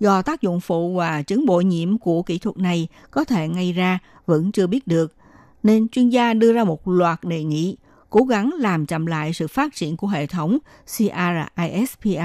[0.00, 3.72] Do tác dụng phụ và chứng bội nhiễm của kỹ thuật này có thể gây
[3.72, 5.14] ra vẫn chưa biết được,
[5.62, 7.76] nên chuyên gia đưa ra một loạt đề nghị
[8.10, 12.20] cố gắng làm chậm lại sự phát triển của hệ thống CRISPR.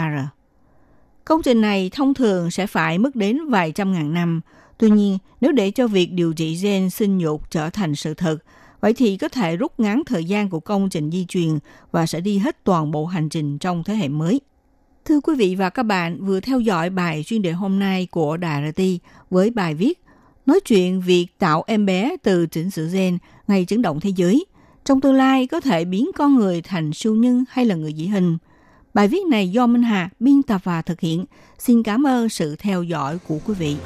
[1.25, 4.41] Công trình này thông thường sẽ phải mất đến vài trăm ngàn năm.
[4.77, 8.37] Tuy nhiên, nếu để cho việc điều trị gen sinh nhục trở thành sự thật,
[8.81, 11.59] vậy thì có thể rút ngắn thời gian của công trình di truyền
[11.91, 14.41] và sẽ đi hết toàn bộ hành trình trong thế hệ mới.
[15.05, 18.37] Thưa quý vị và các bạn, vừa theo dõi bài chuyên đề hôm nay của
[18.37, 18.81] Đà RT
[19.29, 20.01] với bài viết
[20.45, 24.45] nói chuyện việc tạo em bé từ chỉnh sửa gen ngày chấn động thế giới.
[24.85, 28.07] Trong tương lai có thể biến con người thành siêu nhân hay là người dị
[28.07, 28.37] hình.
[28.95, 31.25] Bài viết này do Minh Hà biên tập và thực hiện.
[31.57, 33.77] Xin cảm ơn sự theo dõi của quý vị.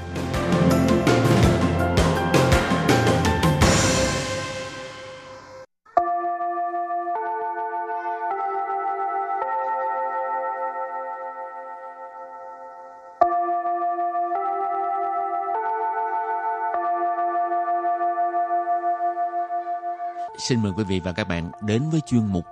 [20.37, 22.45] Xin mời quý vị và các bạn đến với chuyên mục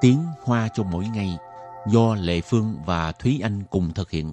[0.00, 1.38] Tiếng Hoa cho mỗi ngày
[1.86, 4.32] do Lệ Phương và Thúy Anh cùng thực hiện.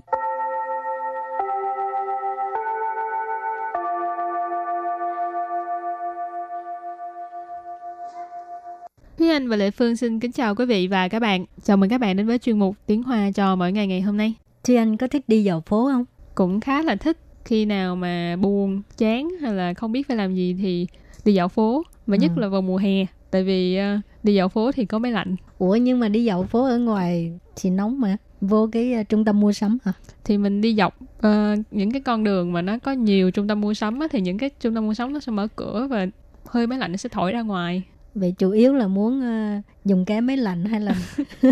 [9.17, 11.45] Thúy Anh và Lệ Phương xin kính chào quý vị và các bạn.
[11.63, 14.17] Chào mừng các bạn đến với chuyên mục Tiếng Hoa cho mỗi ngày ngày hôm
[14.17, 14.33] nay.
[14.63, 16.05] Thúy Anh có thích đi dạo phố không?
[16.35, 20.35] Cũng khá là thích khi nào mà buồn, chán hay là không biết phải làm
[20.35, 20.87] gì thì
[21.25, 21.83] đi dạo phố.
[22.07, 22.41] Và nhất Ừ.
[22.41, 23.05] là vào mùa hè.
[23.31, 25.35] Tại vì ờ, đi dạo phố thì có máy lạnh.
[25.57, 28.17] Ủa nhưng mà đi dạo phố ở ngoài thì nóng mà.
[28.41, 29.93] Vô cái ờ, trung tâm mua sắm hả?
[30.23, 33.61] Thì mình đi dọc ờ, những cái con đường mà nó có nhiều trung tâm
[33.61, 36.07] mua sắm á, thì những cái trung tâm mua sắm nó sẽ mở cửa và
[36.45, 37.83] hơi máy lạnh nó sẽ thổi ra ngoài.
[38.15, 40.95] Vậy chủ yếu là muốn ờ, dùng cái máy lạnh hay là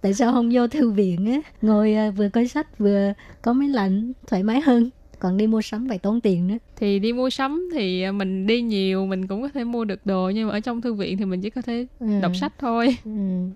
[0.00, 3.68] tại sao không vô thư viện á ngồi ờ, vừa coi sách vừa có máy
[3.68, 4.90] lạnh thoải mái hơn
[5.22, 8.46] còn đi mua sắm phải tốn tiền nữa Thì đi mua sắm thì ờ, mình
[8.46, 11.16] đi nhiều mình cũng có thể mua được đồ nhưng mà ở trong thư viện
[11.18, 12.06] thì mình chỉ có thể Ừ.
[12.22, 12.96] đọc sách thôi.
[13.04, 13.10] ừ.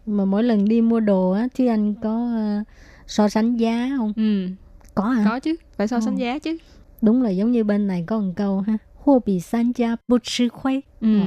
[0.07, 2.63] mà mỗi lần đi mua đồ á thì anh có ờ,
[3.07, 4.47] so sánh giá không Ừ,
[4.95, 6.19] có hả có chứ, phải so sánh Ồ.
[6.19, 6.57] giá chứ.
[7.03, 10.17] đúng là giống như bên này có một câu ha hua bị san gia bu
[10.25, 11.21] sư khuấy Ừ.
[11.21, 11.27] Ờ.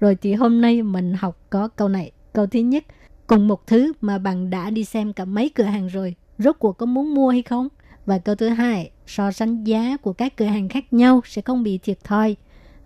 [0.00, 2.10] Rồi thì hôm nay mình học có câu này.
[2.32, 2.84] Câu thứ nhất,
[3.26, 6.72] cùng một thứ mà bạn đã đi xem cả mấy cửa hàng rồi, rốt cuộc
[6.78, 7.68] có muốn mua hay không?
[8.06, 11.63] Và câu thứ hai, so sánh giá của các cửa hàng khác nhau sẽ không
[11.63, 12.35] bị thiệt thòi.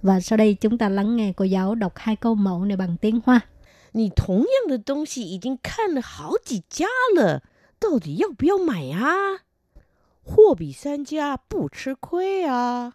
[0.02, 2.98] Và sau đây chúng ta lắng nghe cô giáo đọc hai câu mẫu này bằng
[3.02, 3.42] tiếng Hoa.
[3.92, 7.42] 你同样的东西已经看了好几家了，
[7.80, 9.42] 到底要不要买啊？
[10.24, 12.94] 货比三家不吃亏啊！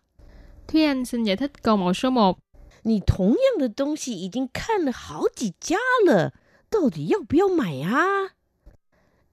[0.68, 2.36] Thúy Anh xin giải thích câu mẫu số 1.
[2.84, 5.76] 你同样的东西已经看了好几家
[6.06, 6.32] 了，
[6.70, 8.30] 到底要不要买啊？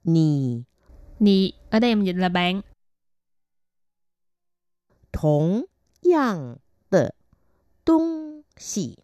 [0.01, 0.65] 你
[1.19, 2.61] Nì, ở đây mình dịch là bạn.
[5.15, 5.67] 同
[6.01, 7.13] 样的
[7.83, 8.97] 东西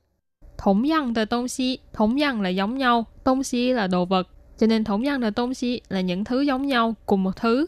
[0.57, 1.79] Thống dân tờ tông xí.
[1.93, 3.05] Thống dân là giống nhau.
[3.23, 4.27] Tông xí là đồ vật.
[4.57, 7.65] Cho nên thống dân tờ tông xí là những thứ giống nhau, cùng một thứ.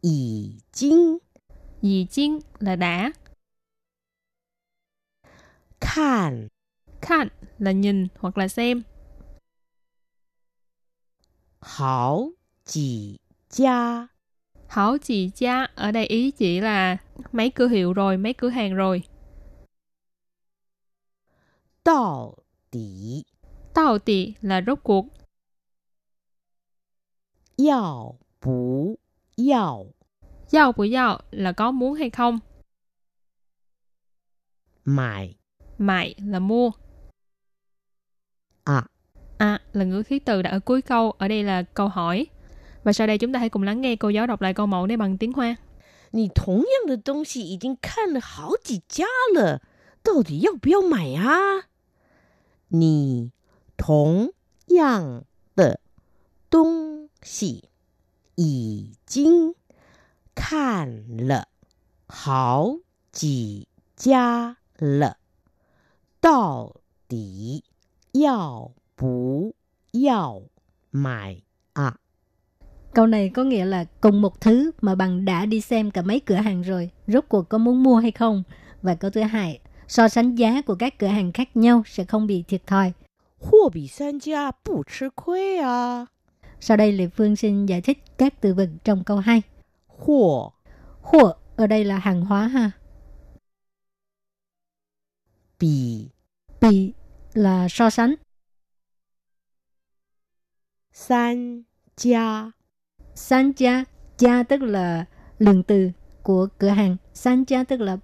[0.00, 1.20] 已经
[1.82, 3.12] Dì chiên là đã.
[5.80, 6.48] 看
[7.00, 8.84] Khan là nhìn hoặc là xem.
[11.60, 12.30] 好
[12.64, 14.08] 几家
[14.73, 16.97] Hảo chỉ cha ở đây ý chỉ là
[17.31, 19.03] mấy cửa hiệu rồi, mấy cửa hàng rồi.
[21.85, 22.35] Đạo
[22.71, 23.23] tỷ
[23.75, 25.05] Đạo tỷ là rốt cuộc.
[27.67, 28.95] Yào bú
[29.49, 29.93] yào
[30.51, 32.39] Yào bú yào là có muốn hay không.
[34.85, 35.35] Mại
[35.77, 36.71] Mại là mua.
[38.63, 38.85] À
[39.37, 42.27] À là ngữ khí từ đã ở cuối câu, ở đây là câu hỏi.
[42.84, 44.86] Và sau đây chúng ta hãy cùng lắng nghe cô giáo đọc lại câu mẫu
[44.86, 45.56] này bằng tiếng Hoa.
[46.10, 49.60] 你同样的东西已经看了好几家了，
[50.02, 51.68] 到底要不要买啊？
[52.68, 53.32] 你
[53.76, 54.32] 同
[54.68, 55.80] 样的
[56.48, 57.68] 东西
[58.36, 59.54] 已经
[60.34, 61.48] 看了
[62.06, 62.78] 好
[63.12, 65.18] 几家了，
[66.20, 67.64] 到底
[68.12, 69.54] 要不
[69.92, 70.42] 要
[70.90, 71.42] 买
[71.74, 71.98] 啊？
[72.93, 76.19] Câu này có nghĩa là cùng một thứ mà bằng đã đi xem cả mấy
[76.19, 78.43] cửa hàng rồi, rốt cuộc có muốn mua hay không?
[78.81, 82.27] Và câu thứ hai, so sánh giá của các cửa hàng khác nhau sẽ không
[82.27, 82.93] bị thiệt thòi.
[83.39, 86.05] Hô bị san gia bù chứ khuê à.
[86.59, 89.41] Sau đây Lệ Phương xin giải thích các từ vựng trong câu 2.
[89.87, 90.53] Hô
[91.01, 92.71] Hô ở đây là hàng hóa ha.
[95.59, 96.07] Bì
[96.61, 96.93] Bì
[97.33, 98.15] là so sánh.
[100.91, 101.63] San
[101.97, 102.51] gia
[103.15, 103.83] San cha
[104.17, 105.05] gia tức là
[105.39, 105.91] lượng từ
[106.23, 106.97] của cửa hàng.
[107.13, 107.97] San gia tức là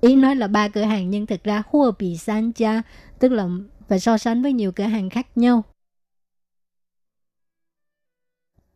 [0.00, 2.82] ý nói là ba cửa hàng nhưng thực ra hua bị san gia
[3.18, 3.48] tức là
[3.88, 5.62] và so sánh với nhiều cửa hàng khác nhau.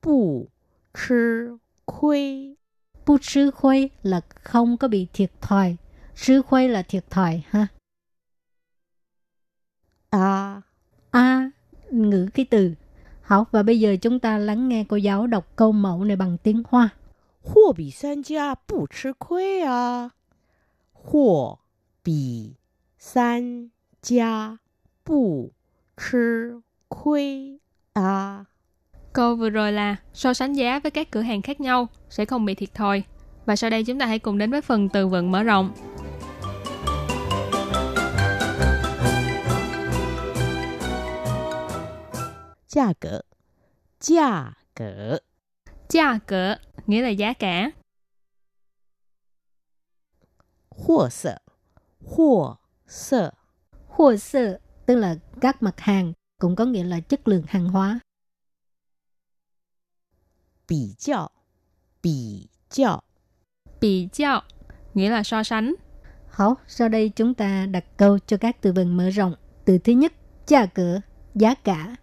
[0.03, 0.48] Bù
[0.94, 2.57] chứ khuây
[3.07, 5.76] Bù chứ khuây là không có bị thiệt thòi.
[6.14, 7.66] Chứ khuây là thiệt thòi ha.
[10.11, 10.62] À.
[11.11, 11.50] À,
[11.90, 12.74] ngữ cái từ
[13.31, 16.37] 好, và bây giờ chúng ta lắng nghe cô giáo đọc câu mẫu này bằng
[16.43, 16.88] tiếng Hoa.
[17.45, 20.09] Hồ bì san gia bù chứ khuê à.
[20.93, 21.59] Hồ
[22.05, 22.51] bì
[22.99, 23.69] san
[24.03, 24.57] gia
[25.07, 25.51] bù
[26.11, 27.59] chứ khuê
[27.93, 28.45] à.
[29.12, 32.45] Câu vừa rồi là so sánh giá với các cửa hàng khác nhau sẽ không
[32.45, 33.03] bị thiệt thòi.
[33.47, 35.73] Và sau đây chúng ta hãy cùng đến với phần từ vựng mở rộng.
[42.69, 43.26] 价格，
[44.00, 45.21] 价格，
[45.89, 47.71] Giá cỡ nghĩa là giá cả.
[50.69, 51.41] 货色，
[52.00, 53.34] 货 色
[53.88, 58.00] Hua sơ tức là các mặt hàng, cũng có nghĩa là chất lượng hàng hóa.
[60.67, 61.32] 比较
[62.02, 63.04] 比较
[63.80, 64.41] Bị giao
[64.93, 65.76] nghĩa là so sánh.
[66.30, 69.36] Hảo, sau đây chúng ta đặt câu cho các từ vựng mở rộng.
[69.65, 70.13] Từ thứ nhất,
[70.48, 71.00] giá cỡ,
[71.36, 71.95] giá cả.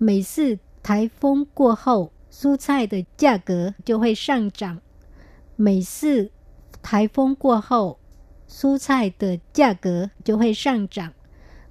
[0.00, 4.80] Mỗi 次台风过后，蔬菜的价格就会上涨。
[5.56, 6.30] 每次
[6.82, 7.98] 台风过后，
[8.48, 11.12] 蔬菜的价格就会上涨。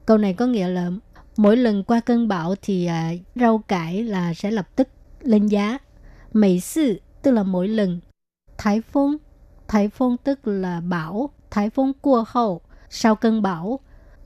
[0.06, 0.91] Câu này có nghĩa là
[1.38, 4.88] mỗi lần qua cơn bão thì à, rau cải là sẽ lập tức
[5.22, 5.78] lên giá.
[6.34, 8.00] Mấy sự tức là mỗi lần.
[8.58, 9.18] Thái phong,
[9.68, 11.30] thái phong tức là bão.
[11.52, 13.80] Thái phong qua hậu, sau cơn bão.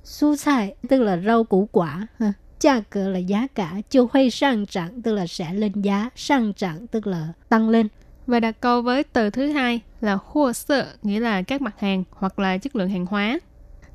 [0.04, 2.08] Su菜tức là rau củ quả.
[2.18, 2.34] Ha.
[2.64, 3.82] Giá cỡ là giá cả.
[3.90, 6.10] Chiêu huy sang trạng tức là sẽ lên giá.
[6.16, 7.88] Sang trạng tức là tăng lên.
[8.28, 12.04] Và đặt câu với từ thứ hai là hua sơ, nghĩa là các mặt hàng
[12.12, 13.40] hoặc là chất lượng hàng hóa.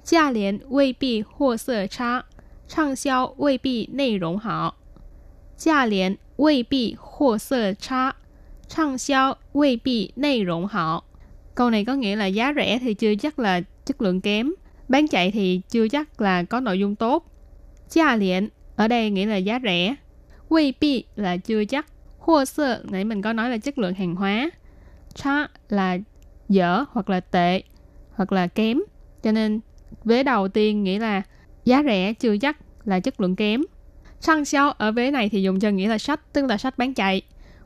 [0.05, 2.23] Giá liền 未必货色差，
[2.68, 4.75] 畅销未必内容好。
[5.57, 8.12] 价廉未必货色差，
[8.68, 11.05] 畅销未必内容好。
[11.55, 14.53] Câu này có nghĩa là giá rẻ thì chưa chắc là chất lượng kém,
[14.88, 17.27] bán chạy thì chưa chắc là có nội dung tốt.
[17.88, 18.49] Giá liền
[18.80, 19.96] ở đây nghĩa là giá rẻ.
[20.50, 21.86] Wei bi là chưa chắc.
[22.20, 24.50] Hua sơ, nãy mình có nói là chất lượng hàng hóa.
[25.15, 25.98] Cha là
[26.50, 27.63] dở hoặc là tệ
[28.12, 28.80] hoặc là kém.
[29.24, 29.60] Cho nên
[30.04, 31.22] vế đầu tiên nghĩa là
[31.65, 33.62] giá rẻ chưa chắc là chất lượng kém.
[34.20, 36.94] Sang xiao ở vế này thì dùng cho nghĩa là sách, tức là sách bán
[36.94, 37.22] chạy.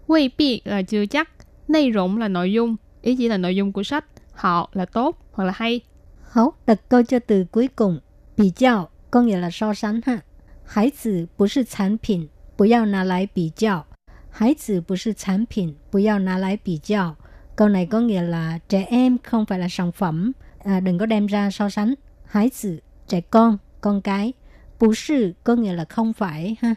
[0.07, 1.29] Wei bi là chưa chắc.
[1.67, 4.05] Nay rộng là nội dung, ý chỉ là nội dung của sách.
[4.33, 5.81] Họ là tốt hoặc là hay.
[6.21, 7.99] Hấu đặt câu cho từ cuối cùng.
[8.37, 10.19] Bị chào có nghĩa là so sánh ha.
[10.64, 13.86] Hải tử 不是产品，不要拿来比较。
[14.30, 17.16] 孩子不是产品，不要拿来比较。
[17.56, 21.26] Câu này có nghĩa là trẻ em không phải là sản phẩm, à, đừng có đem
[21.26, 21.94] ra so sánh.
[22.24, 24.32] Hải tử, trẻ con, con cái.
[24.80, 26.74] Bù sư có nghĩa là không phải ha.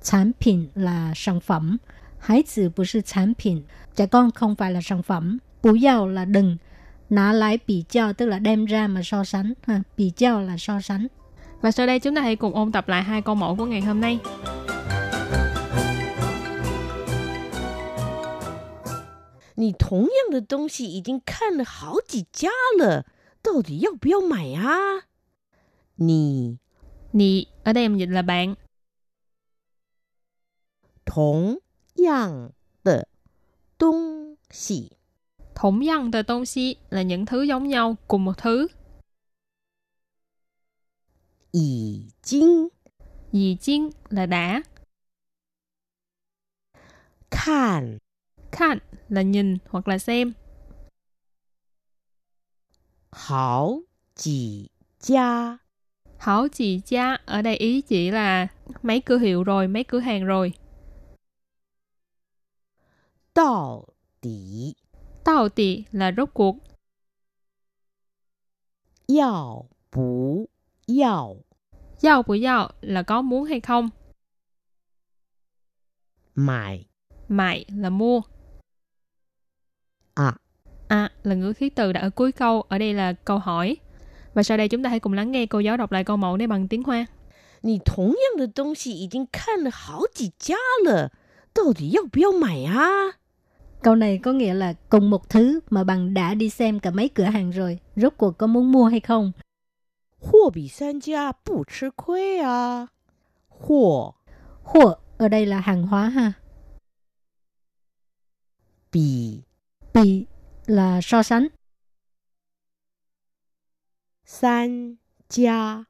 [0.00, 1.78] Sản品 là sản phẩm.
[2.18, 3.62] Hải tử 不是产品,
[3.96, 5.38] trẻ con không phải là sản phẩm.
[5.62, 6.56] Bù giao là đừng.
[7.10, 9.52] Nã lại bị giao tức là đem ra mà so sánh.
[9.66, 9.82] Ha.
[9.96, 11.06] Bị giao là so sánh.
[11.61, 13.81] Và sau đây chúng ta hãy cùng ôn tập lại hai câu mẫu của ngày
[13.81, 14.19] hôm nay.
[19.55, 23.01] Nì đồng yang de dong xi yi jing kan le hao ji jia le,
[23.43, 24.55] dao di yao bu yao mai?
[25.97, 26.55] Nì.
[27.13, 28.55] Nì ở đây mình dịch là bạn.
[31.15, 31.57] Đồng
[32.07, 32.49] yang
[32.85, 33.03] de
[33.79, 34.89] dong xi.
[35.63, 38.67] Đồng yang de dong xi là những thứ giống nhau cùng một thứ.
[41.56, 42.68] 已经
[43.32, 44.62] Dì chiên là đã.
[47.30, 47.98] 看
[48.52, 48.78] Khan
[49.08, 50.34] là nhìn hoặc là xem.
[53.10, 53.82] 好
[54.14, 55.58] 几家
[56.18, 58.48] Hảo chị cha ở đây ý chỉ là
[58.82, 60.52] mấy cửa hiệu rồi, mấy cửa hàng rồi.
[63.34, 63.84] 到
[64.20, 64.74] 底
[65.24, 66.56] Tao tì là rốt cuộc.
[69.06, 70.48] 要不
[70.86, 71.36] 要
[72.00, 73.90] Giao bù giao là có muốn hay không.
[76.34, 76.86] 买
[77.28, 78.22] Mại là mua.
[80.14, 80.34] 啊？
[80.88, 83.76] À là ngữ khí từ đã ở cuối câu, ở đây là câu hỏi.
[84.34, 86.36] Và sau đây chúng ta hãy cùng lắng nghe cô giáo đọc lại câu mẫu
[86.36, 87.06] này bằng tiếng Hoa.
[87.60, 91.12] 你同样的东西已经看了好几家了，
[91.52, 93.12] 到底要不要买啊？
[93.82, 97.08] Câu này có nghĩa là cùng một thứ mà bằng đã đi xem cả mấy
[97.08, 97.78] cửa hàng rồi.
[97.96, 99.32] Rốt cuộc có muốn mua hay không?
[100.18, 102.88] 货比三家不吃亏啊！
[103.48, 104.14] 货
[104.62, 106.32] Hùa ở đây là hàng hóa ha.
[108.90, 109.42] 比
[109.94, 110.26] Bị
[110.66, 111.48] là so sánh.
[114.24, 114.96] 三
[115.28, 115.84] 家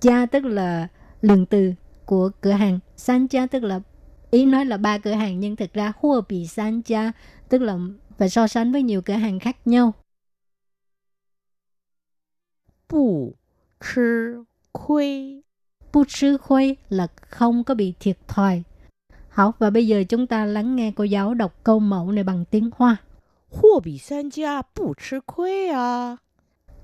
[0.00, 0.88] Gia tức là
[1.20, 1.74] lượng từ
[2.06, 2.78] của cửa hàng.
[2.96, 3.80] San gia tức là
[4.30, 7.12] ý nói là ba cửa hàng nhưng thực ra hua bị san gia
[7.48, 7.78] tức là
[8.18, 9.92] phải so sánh với nhiều cửa hàng khác nhau.
[12.90, 13.36] 不
[13.80, 15.42] 吃亏。
[15.92, 18.62] Bu sư khuê là không có bị thiệt thòi.
[19.28, 22.44] Hảo, và bây giờ chúng ta lắng nghe cô giáo đọc câu mẫu này bằng
[22.50, 22.96] tiếng Hoa.
[23.50, 26.18] 货比三家不吃亏啊！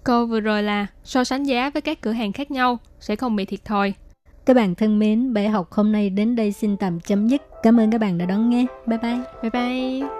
[0.04, 3.36] Câu vừa rồi là so sánh giá với các cửa hàng khác nhau sẽ không
[3.36, 3.94] bị thiệt thòi.
[4.44, 7.42] Các bạn thân mến, bài học hôm nay đến đây xin tạm chấm dứt.
[7.62, 8.66] Cảm ơn các bạn đã đón nghe.
[8.86, 9.18] Bye bye.
[9.42, 10.19] Bye bye.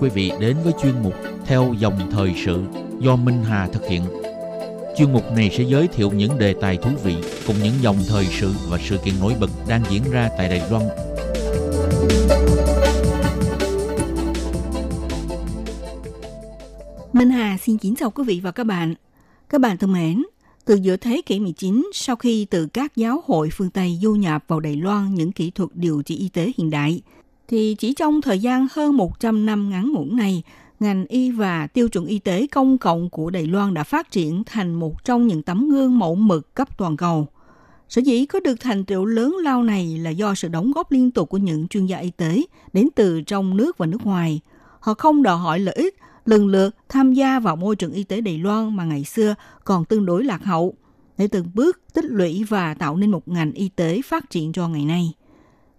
[0.00, 1.14] Quý vị đến với chuyên mục
[1.46, 2.64] Theo dòng thời sự
[2.98, 4.02] do Minh Hà thực hiện.
[4.96, 8.24] Chuyên mục này sẽ giới thiệu những đề tài thú vị cùng những dòng thời
[8.24, 10.82] sự và sự kiện nổi bật đang diễn ra tại Đài Loan.
[17.12, 18.94] Minh Hà xin kính chào quý vị và các bạn.
[19.48, 20.22] Các bạn thân mến,
[20.64, 24.44] từ giữa thế kỷ 19, sau khi từ các giáo hội phương Tây du nhập
[24.48, 27.00] vào Đài Loan những kỹ thuật điều trị y tế hiện đại,
[27.48, 30.42] thì chỉ trong thời gian hơn 100 năm ngắn ngủn này,
[30.80, 34.42] ngành y và tiêu chuẩn y tế công cộng của Đài Loan đã phát triển
[34.46, 37.28] thành một trong những tấm gương mẫu mực cấp toàn cầu.
[37.88, 41.10] Sở dĩ có được thành tựu lớn lao này là do sự đóng góp liên
[41.10, 44.40] tục của những chuyên gia y tế đến từ trong nước và nước ngoài.
[44.80, 48.20] Họ không đòi hỏi lợi ích, lần lượt tham gia vào môi trường y tế
[48.20, 50.74] Đài Loan mà ngày xưa còn tương đối lạc hậu,
[51.18, 54.68] để từng bước tích lũy và tạo nên một ngành y tế phát triển cho
[54.68, 55.12] ngày nay.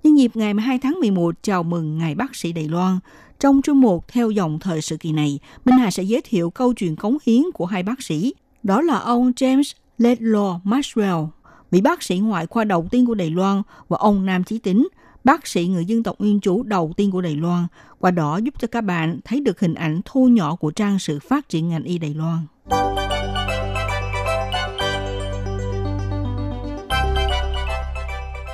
[0.04, 3.00] Nhân dịp ngày 12 tháng 11 chào mừng Ngày Bác sĩ Đài Loan,
[3.40, 6.74] trong chương mục theo dòng thời sự kỳ này, Minh Hà sẽ giới thiệu câu
[6.74, 8.34] chuyện cống hiến của hai bác sĩ.
[8.64, 11.28] Đó là ông James Ledlaw Maxwell,
[11.72, 14.88] vị bác sĩ ngoại khoa đầu tiên của Đài Loan và ông Nam Chí Tính,
[15.24, 17.68] bác sĩ người dân tộc nguyên chủ đầu tiên của Đài Loan.
[18.00, 21.20] Qua đó giúp cho các bạn thấy được hình ảnh thu nhỏ của trang sự
[21.20, 22.38] phát triển ngành y Đài Loan.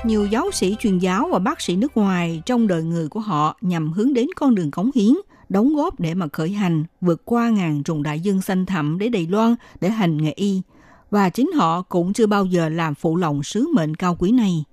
[0.05, 3.57] Nhiều giáo sĩ truyền giáo và bác sĩ nước ngoài trong đời người của họ
[3.61, 5.13] nhằm hướng đến con đường cống hiến,
[5.49, 9.09] đóng góp để mà khởi hành, vượt qua ngàn trùng đại dương xanh thẳm để
[9.09, 10.61] Đài Loan để hành nghề y.
[11.11, 14.63] Và chính họ cũng chưa bao giờ làm phụ lòng sứ mệnh cao quý này.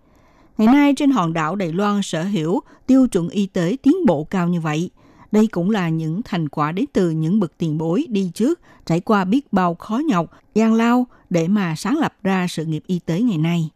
[0.58, 4.24] Ngày nay trên hòn đảo Đài Loan sở hữu tiêu chuẩn y tế tiến bộ
[4.24, 4.90] cao như vậy.
[5.32, 9.00] Đây cũng là những thành quả đến từ những bậc tiền bối đi trước, trải
[9.00, 12.98] qua biết bao khó nhọc, gian lao để mà sáng lập ra sự nghiệp y
[12.98, 13.70] tế ngày nay.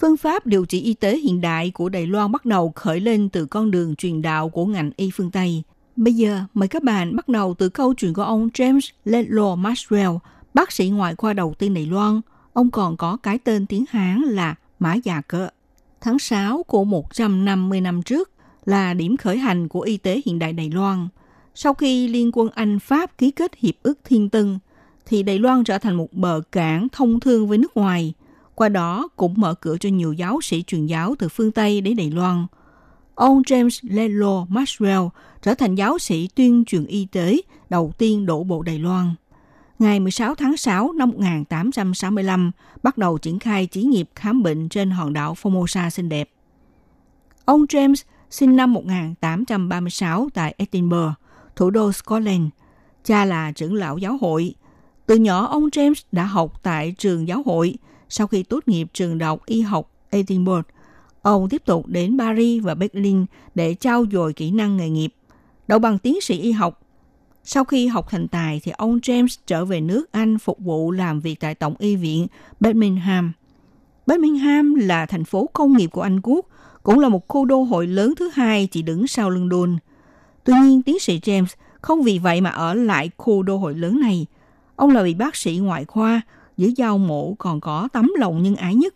[0.00, 3.28] Phương pháp điều trị y tế hiện đại của Đài Loan bắt đầu khởi lên
[3.28, 5.62] từ con đường truyền đạo của ngành y phương Tây.
[5.96, 10.18] Bây giờ, mời các bạn bắt đầu từ câu chuyện của ông James Ledlaw Maxwell,
[10.54, 12.20] bác sĩ ngoại khoa đầu tiên Đài Loan.
[12.52, 15.48] Ông còn có cái tên tiếng Hán là Mã Già Cơ.
[16.00, 18.30] Tháng 6 của 150 năm trước
[18.64, 21.08] là điểm khởi hành của y tế hiện đại Đài Loan.
[21.54, 24.58] Sau khi Liên quân Anh Pháp ký kết Hiệp ước Thiên Tân,
[25.06, 28.12] thì Đài Loan trở thành một bờ cảng thông thương với nước ngoài–
[28.58, 31.96] qua đó cũng mở cửa cho nhiều giáo sĩ truyền giáo từ phương Tây đến
[31.96, 32.46] Đài Loan.
[33.14, 35.08] Ông James Lelo Maxwell
[35.42, 37.40] trở thành giáo sĩ tuyên truyền y tế
[37.70, 39.14] đầu tiên đổ bộ Đài Loan.
[39.78, 42.50] Ngày 16 tháng 6 năm 1865,
[42.82, 46.30] bắt đầu triển khai chỉ nghiệp khám bệnh trên hòn đảo Formosa xinh đẹp.
[47.44, 51.12] Ông James sinh năm 1836 tại Edinburgh,
[51.56, 52.48] thủ đô Scotland.
[53.04, 54.54] Cha là trưởng lão giáo hội.
[55.06, 57.74] Từ nhỏ ông James đã học tại trường giáo hội,
[58.08, 60.66] sau khi tốt nghiệp trường đại học y học Edinburgh,
[61.22, 65.14] ông tiếp tục đến Paris và Berlin để trao dồi kỹ năng nghề nghiệp.
[65.68, 66.80] Đậu bằng tiến sĩ y học.
[67.44, 71.20] Sau khi học thành tài thì ông James trở về nước Anh phục vụ làm
[71.20, 72.26] việc tại Tổng y viện
[72.60, 73.32] Birmingham.
[74.06, 76.46] Birmingham là thành phố công nghiệp của Anh Quốc,
[76.82, 79.76] cũng là một khu đô hội lớn thứ hai chỉ đứng sau London.
[80.44, 81.46] Tuy nhiên, tiến sĩ James
[81.82, 84.26] không vì vậy mà ở lại khu đô hội lớn này.
[84.76, 86.20] Ông là vị bác sĩ ngoại khoa,
[86.58, 88.94] giữa giao mộ còn có tấm lòng nhân ái nhất.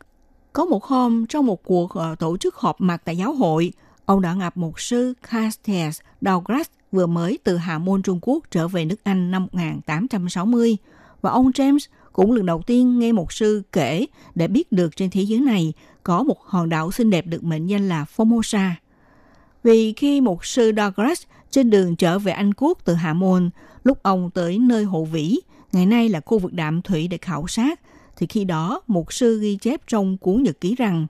[0.52, 3.72] Có một hôm, trong một cuộc ờ, tổ chức họp mặt tại giáo hội,
[4.04, 8.68] ông đã gặp một sư Castes Douglas vừa mới từ Hà Môn Trung Quốc trở
[8.68, 10.76] về nước Anh năm 1860.
[11.20, 15.10] Và ông James cũng lần đầu tiên nghe một sư kể để biết được trên
[15.10, 15.72] thế giới này
[16.02, 18.70] có một hòn đảo xinh đẹp được mệnh danh là Formosa.
[19.62, 23.50] Vì khi một sư Douglas trên đường trở về Anh Quốc từ Hà Môn,
[23.84, 25.40] lúc ông tới nơi hộ vĩ,
[25.72, 27.80] ngày nay là khu vực đạm thủy để khảo sát,
[28.16, 31.06] thì khi đó một sư ghi chép trong cuốn nhật ký rằng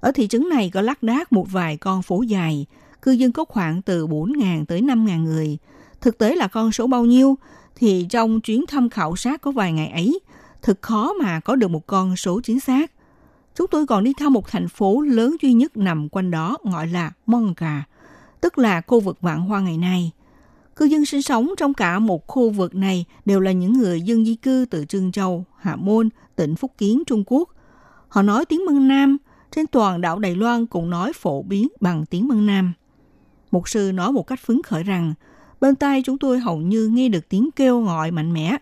[0.00, 2.66] ở thị trấn này có lác đác một vài con phố dài,
[3.02, 5.58] cư dân có khoảng từ 4.000 tới 5.000 người.
[6.00, 7.38] Thực tế là con số bao nhiêu
[7.76, 10.20] thì trong chuyến thăm khảo sát có vài ngày ấy,
[10.62, 12.92] thật khó mà có được một con số chính xác.
[13.54, 16.86] Chúng tôi còn đi thăm một thành phố lớn duy nhất nằm quanh đó gọi
[16.86, 17.84] là Monga,
[18.40, 20.10] tức là khu vực vạn hoa ngày nay.
[20.80, 24.24] Cư dân sinh sống trong cả một khu vực này đều là những người dân
[24.24, 27.48] di cư từ Trương Châu, Hạ Môn, tỉnh Phúc Kiến, Trung Quốc.
[28.08, 29.16] Họ nói tiếng Mân Nam,
[29.50, 32.72] trên toàn đảo Đài Loan cũng nói phổ biến bằng tiếng Mân Nam.
[33.50, 35.14] Một sư nói một cách phấn khởi rằng,
[35.60, 38.56] Bên tai chúng tôi hầu như nghe được tiếng kêu gọi mạnh mẽ.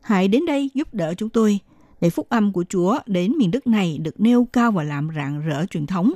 [0.00, 1.58] Hãy đến đây giúp đỡ chúng tôi,
[2.00, 5.40] để phúc âm của Chúa đến miền đất này được nêu cao và làm rạng
[5.40, 6.12] rỡ truyền thống.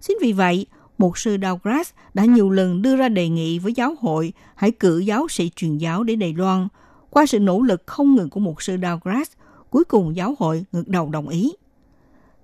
[0.00, 0.66] Xin vì vậy,
[0.98, 4.98] một sư Douglas đã nhiều lần đưa ra đề nghị với giáo hội hãy cử
[4.98, 6.68] giáo sĩ truyền giáo đến Đài Loan.
[7.10, 9.30] Qua sự nỗ lực không ngừng của một sư Douglas,
[9.70, 11.52] cuối cùng giáo hội ngược đầu đồng ý.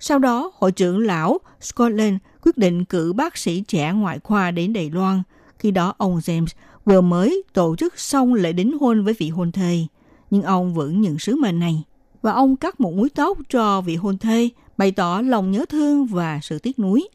[0.00, 4.72] Sau đó, hội trưởng lão Scotland quyết định cử bác sĩ trẻ ngoại khoa đến
[4.72, 5.22] Đài Loan.
[5.58, 6.46] Khi đó, ông James
[6.84, 9.86] vừa mới tổ chức xong lễ đính hôn với vị hôn thê.
[10.30, 11.82] Nhưng ông vẫn nhận sứ mệnh này.
[12.22, 16.06] Và ông cắt một mũi tóc cho vị hôn thê, bày tỏ lòng nhớ thương
[16.06, 17.08] và sự tiếc nuối.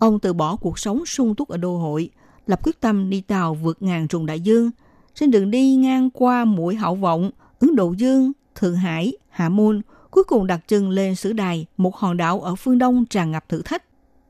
[0.00, 2.10] Ông từ bỏ cuộc sống sung túc ở đô hội,
[2.46, 4.70] lập quyết tâm đi tàu vượt ngàn trùng đại dương.
[5.14, 7.30] Trên đường đi ngang qua mũi hảo vọng,
[7.60, 9.80] Ấn Độ Dương, Thượng Hải, Hạ Môn,
[10.10, 13.48] cuối cùng đặt chân lên xứ đài, một hòn đảo ở phương Đông tràn ngập
[13.48, 13.84] thử thách.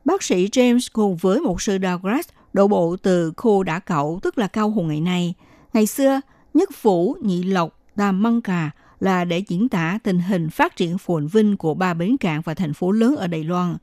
[0.05, 4.39] Bác sĩ James cùng với một sư Douglas đổ bộ từ khu đá cẩu tức
[4.39, 5.35] là cao hùng ngày nay.
[5.73, 6.21] Ngày xưa,
[6.55, 10.99] nhất phủ, nhị lộc, tam măng cà là để diễn tả tình hình phát triển
[10.99, 13.77] phồn vinh của ba bến cảng và thành phố lớn ở Đài Loan.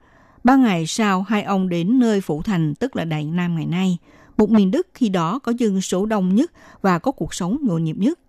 [0.47, 3.97] Ba ngày sau, hai ông đến nơi phủ thành tức là Đại Nam ngày nay,
[4.37, 7.83] một miền đất khi đó có dân số đông nhất và có cuộc sống nhộn
[7.83, 8.19] nhịp nhất.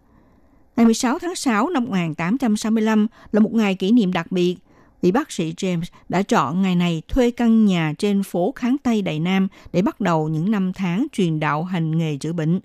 [0.77, 4.57] Ngày 16 tháng 6 năm 1865 là một ngày kỷ niệm đặc biệt.
[5.03, 9.03] Vị bác sĩ James đã chọn ngày này thuê căn nhà trên phố Kháng Tây
[9.03, 12.61] Đại Nam để bắt đầu những năm tháng truyền đạo hành nghề chữa bệnh.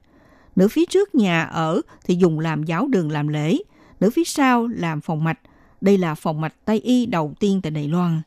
[0.55, 3.57] Nửa phía trước nhà ở thì dùng làm giáo đường làm lễ,
[3.99, 5.39] nửa phía sau làm phòng mạch.
[5.81, 8.21] Đây là phòng mạch Tây Y đầu tiên tại Đài Loan.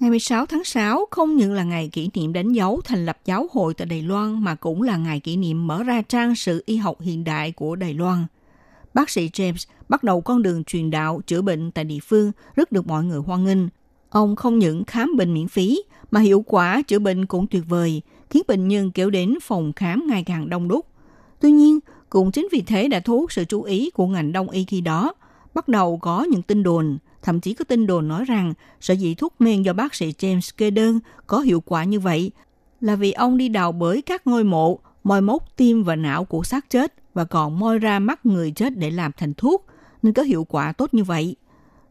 [0.00, 3.46] Ngày 16 tháng 6 không những là ngày kỷ niệm đánh dấu thành lập giáo
[3.52, 6.76] hội tại Đài Loan mà cũng là ngày kỷ niệm mở ra trang sử y
[6.76, 8.26] học hiện đại của Đài Loan–
[8.94, 12.72] bác sĩ James bắt đầu con đường truyền đạo chữa bệnh tại địa phương rất
[12.72, 13.68] được mọi người hoan nghênh.
[14.10, 18.02] Ông không những khám bệnh miễn phí mà hiệu quả chữa bệnh cũng tuyệt vời,
[18.30, 20.86] khiến bệnh nhân kéo đến phòng khám ngày càng đông đúc.
[21.40, 21.78] Tuy nhiên,
[22.10, 24.80] cũng chính vì thế đã thu hút sự chú ý của ngành đông y khi
[24.80, 25.14] đó.
[25.54, 29.14] Bắt đầu có những tin đồn, thậm chí có tin đồn nói rằng sở dĩ
[29.14, 32.30] thuốc men do bác sĩ James kê đơn có hiệu quả như vậy
[32.80, 36.42] là vì ông đi đào bới các ngôi mộ, moi móc tim và não của
[36.42, 39.66] xác chết và còn moi ra mắt người chết để làm thành thuốc,
[40.02, 41.36] nên có hiệu quả tốt như vậy.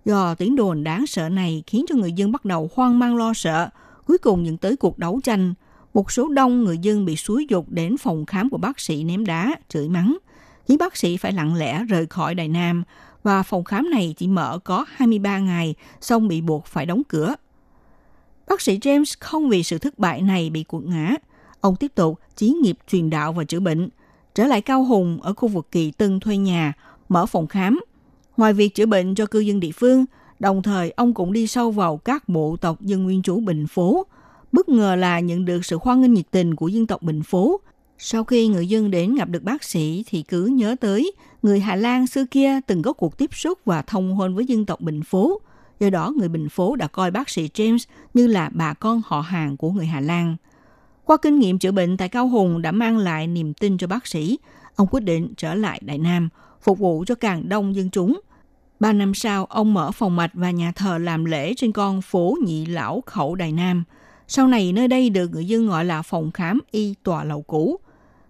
[0.05, 3.33] Do tiếng đồn đáng sợ này khiến cho người dân bắt đầu hoang mang lo
[3.33, 3.69] sợ,
[4.07, 5.53] cuối cùng dẫn tới cuộc đấu tranh.
[5.93, 9.25] Một số đông người dân bị xúi dục đến phòng khám của bác sĩ ném
[9.25, 10.17] đá, chửi mắng,
[10.67, 12.83] khiến bác sĩ phải lặng lẽ rời khỏi Đài Nam
[13.23, 17.35] và phòng khám này chỉ mở có 23 ngày, xong bị buộc phải đóng cửa.
[18.47, 21.15] Bác sĩ James không vì sự thất bại này bị cuộn ngã.
[21.61, 23.89] Ông tiếp tục chí nghiệp truyền đạo và chữa bệnh,
[24.35, 26.73] trở lại Cao Hùng ở khu vực Kỳ Tân thuê nhà,
[27.09, 27.79] mở phòng khám.
[28.37, 30.05] Ngoài việc chữa bệnh cho cư dân địa phương,
[30.39, 34.05] đồng thời ông cũng đi sâu vào các bộ tộc dân nguyên chủ Bình Phố.
[34.51, 37.59] Bất ngờ là nhận được sự hoan nghênh nhiệt tình của dân tộc Bình Phố.
[37.99, 41.75] Sau khi người dân đến gặp được bác sĩ thì cứ nhớ tới người Hà
[41.75, 45.03] Lan xưa kia từng có cuộc tiếp xúc và thông hôn với dân tộc Bình
[45.03, 45.41] Phố.
[45.79, 49.21] Do đó, người Bình Phố đã coi bác sĩ James như là bà con họ
[49.21, 50.35] hàng của người Hà Lan–
[51.09, 54.07] qua kinh nghiệm chữa bệnh tại Cao Hùng đã mang lại niềm tin cho bác
[54.07, 54.39] sĩ,
[54.75, 56.29] ông quyết định trở lại Đại Nam,
[56.61, 58.19] phục vụ cho càng đông dân chúng.
[58.79, 62.37] Ba năm sau, ông mở phòng mạch và nhà thờ làm lễ trên con phố
[62.45, 63.83] Nhị Lão Khẩu Đài Nam.
[64.27, 67.79] Sau này, nơi đây được người dân gọi là phòng khám y tòa lầu cũ.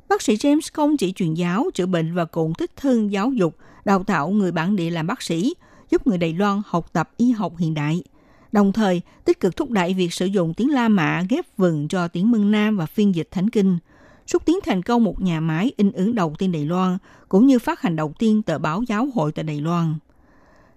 [0.10, 3.55] Bác sĩ James không chỉ truyền giáo, chữa bệnh và cũng thích thân giáo dục,
[3.86, 5.53] đào tạo người bản địa làm bác sĩ,
[5.91, 8.03] giúp người Đài Loan học tập y học hiện đại–
[8.51, 12.07] đồng thời tích cực thúc đẩy việc sử dụng tiếng La Mã ghép vần cho
[12.07, 13.78] tiếng Mân Nam và phiên dịch Thánh Kinh,
[14.28, 16.97] xúc tiến thành công một nhà máy in ấn đầu tiên Đài Loan,
[17.30, 19.95] cũng như phát hành đầu tiên tờ báo giáo hội tại Đài Loan.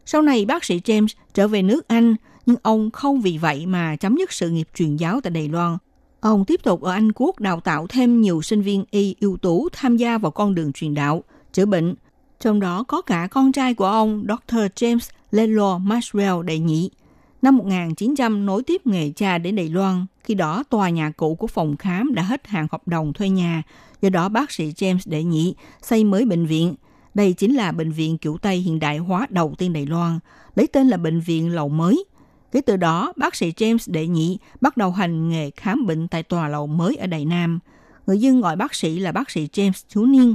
[0.07, 2.17] Sau này bác sĩ James trở về nước Anh,
[2.47, 5.79] nhưng ông không vì vậy mà chấm dứt sự nghiệp truyền giáo tại Đài Loan.
[6.23, 9.69] Ông tiếp tục ở Anh Quốc đào tạo thêm nhiều sinh viên y ưu tú
[9.73, 11.95] tham gia vào con đường truyền đạo, chữa bệnh,
[12.41, 14.59] trong đó có cả con trai của ông Dr.
[14.59, 16.91] James Lelo Maxwell Đại nhị–
[17.43, 21.47] Năm 1900 nối tiếp nghề cha đến Đài Loan, khi đó tòa nhà cũ của
[21.47, 23.63] phòng khám đã hết hạn hợp đồng thuê nhà,
[24.03, 26.75] do đó bác sĩ James đệ nhị xây mới bệnh viện.
[27.15, 30.19] Đây chính là bệnh viện kiểu Tây hiện đại hóa đầu tiên Đài Loan,
[30.55, 32.05] lấy tên là bệnh viện lầu mới.
[32.53, 36.23] Kể từ đó, bác sĩ James đệ nhị bắt đầu hành nghề khám bệnh tại
[36.23, 37.59] tòa lầu mới ở Đài Nam.
[38.07, 40.35] Người dân gọi bác sĩ là bác sĩ James thiếu Niên.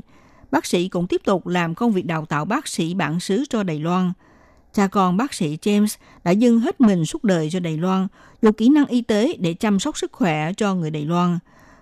[0.51, 3.63] Bác sĩ cũng tiếp tục làm công việc đào tạo bác sĩ bản xứ cho
[3.63, 4.13] Đài Loan–
[4.77, 8.07] Cha con bác sĩ James đã dâng hết mình suốt đời cho Đài Loan,
[8.41, 11.39] dùng kỹ năng y tế để chăm sóc sức khỏe cho người Đài Loan.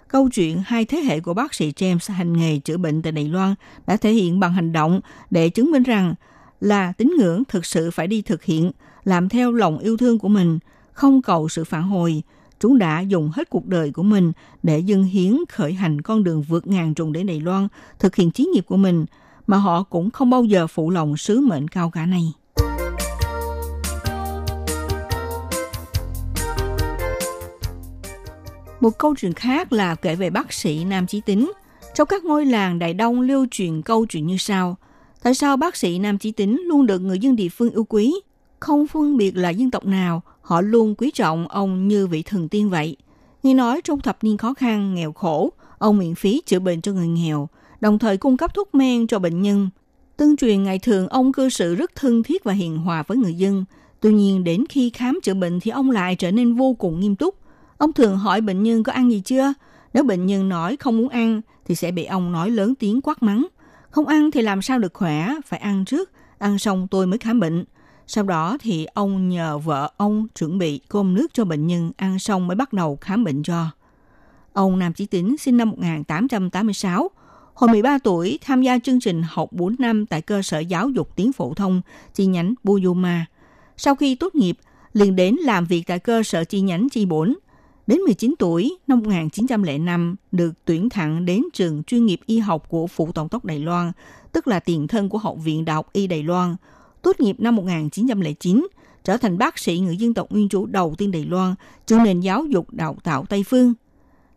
[0.08, 3.28] Câu chuyện hai thế hệ của bác sĩ James hành nghề chữa bệnh tại Đài
[3.28, 3.56] Loan
[3.88, 6.16] đã thể hiện bằng hành động để chứng minh rằng
[6.60, 8.72] là tín ngưỡng thực sự phải đi thực hiện,
[9.06, 10.60] làm theo lòng yêu thương của mình,
[10.94, 12.24] không cầu sự phản hồi,
[12.60, 14.32] Chúng đã dùng hết cuộc đời của mình
[14.64, 17.68] để dâng hiến khởi hành con đường vượt ngàn trùng đến Đài Loan,
[18.00, 19.06] thực hiện chí nghiệp của mình,
[19.48, 22.34] mà họ cũng không bao giờ phụ lòng sứ mệnh cao cả này.
[28.80, 31.52] Một câu chuyện khác là kể về bác sĩ Nam Chí Tính.
[31.96, 34.78] Trong các ngôi làng Đại Đông lưu truyền câu chuyện như sau.
[35.24, 38.14] Tại sao bác sĩ Nam Chí Tính luôn được người dân địa phương yêu quý?
[38.60, 42.50] Không phân biệt là dân tộc nào, họ luôn quý trọng ông như vị thần
[42.50, 42.98] tiên vậy.
[43.44, 46.92] Nghe nói trong thập niên khó khăn, nghèo khổ, ông miễn phí chữa bệnh cho
[46.92, 47.50] người nghèo,
[47.82, 49.70] đồng thời cung cấp thuốc men cho bệnh nhân.
[50.18, 53.34] Tương truyền ngày thường ông cư xử rất thân thiết và hiền hòa với người
[53.34, 53.66] dân.
[54.00, 57.16] Tuy nhiên đến khi khám chữa bệnh thì ông lại trở nên vô cùng nghiêm
[57.16, 57.36] túc.
[57.78, 59.54] Ông thường hỏi bệnh nhân có ăn gì chưa?
[59.94, 63.24] Nếu bệnh nhân nói không muốn ăn thì sẽ bị ông nói lớn tiếng quát
[63.24, 63.48] mắng.
[63.90, 67.40] Không ăn thì làm sao được khỏe, phải ăn trước, ăn xong tôi mới khám
[67.40, 67.66] bệnh.
[68.08, 72.20] Sau đó thì ông nhờ vợ ông chuẩn bị cơm nước cho bệnh nhân ăn
[72.20, 73.66] xong mới bắt đầu khám bệnh cho.
[74.54, 77.10] Ông Nam Chí Tính sinh năm 1886,
[77.54, 81.16] hồi 13 tuổi tham gia chương trình học 4 năm tại cơ sở giáo dục
[81.16, 81.82] tiếng phổ thông
[82.14, 83.26] chi nhánh Buyuma.
[83.78, 84.58] Sau khi tốt nghiệp,
[84.94, 87.36] liền đến làm việc tại cơ sở chi nhánh chi 4.
[87.88, 92.88] Đến 19 tuổi, năm 1905, được tuyển thẳng đến trường chuyên nghiệp y học của
[92.88, 93.92] Phụ Tổng đốc Đài Loan,
[94.32, 96.56] tức là tiền thân của Học viện Đại học Y Đài Loan.
[97.06, 98.68] Tốt nghiệp năm 1909,
[99.04, 101.56] trở thành bác sĩ người dân tộc nguyên chủ đầu tiên Đài Loan,
[101.88, 103.74] chủ nền giáo dục đào tạo Tây Phương.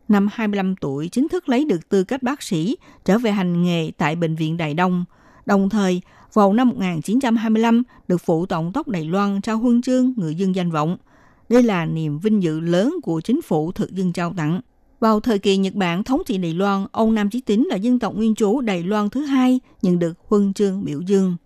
[0.09, 3.91] Năm 25 tuổi, chính thức lấy được tư cách bác sĩ, trở về hành nghề
[3.97, 5.05] tại Bệnh viện Đài Đông.
[5.47, 6.03] Đồng thời,
[6.33, 10.71] vào năm 1925, được Phụ Tổng tốc Đài Loan trao huân chương người dân danh
[10.71, 10.97] vọng–
[11.49, 14.61] đây là niềm vinh dự lớn của chính phủ thực dân trao tặng.
[15.01, 17.99] Vào thời kỳ Nhật Bản thống trị Đài Loan, ông Nam Chí Tín là dân
[17.99, 21.37] tộc nguyên chủ Đài Loan thứ hai nhận được huân chương biểu dương.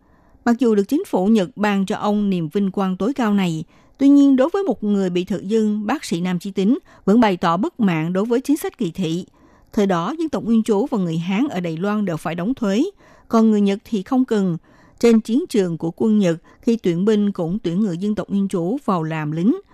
[0.45, 3.65] Mặc dù được chính phủ Nhật ban cho ông niềm vinh quang tối cao này,
[3.99, 7.21] tuy nhiên đối với một người bị thực dân, bác sĩ Nam Chí Tính vẫn
[7.21, 9.27] bày tỏ bất mãn đối với chính sách kỳ thị.
[9.73, 12.55] Thời đó, dân tộc nguyên trú và người Hán ở Đài Loan đều phải đóng
[12.55, 12.85] thuế,
[13.29, 14.57] còn người Nhật thì không cần.
[15.01, 18.49] Trên chiến trường của quân Nhật, khi tuyển binh cũng tuyển người dân tộc nguyên
[18.49, 19.57] trú vào làm lính–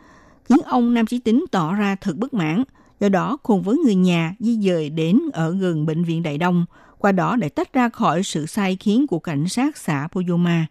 [0.48, 2.64] khiến ông Nam Chí Tính tỏ ra thật bất mãn,
[3.00, 6.64] do đó cùng với người nhà di dời đến ở gần bệnh viện Đại Đông,
[6.98, 10.66] qua đó để tách ra khỏi sự sai khiến của cảnh sát xã Puyuma.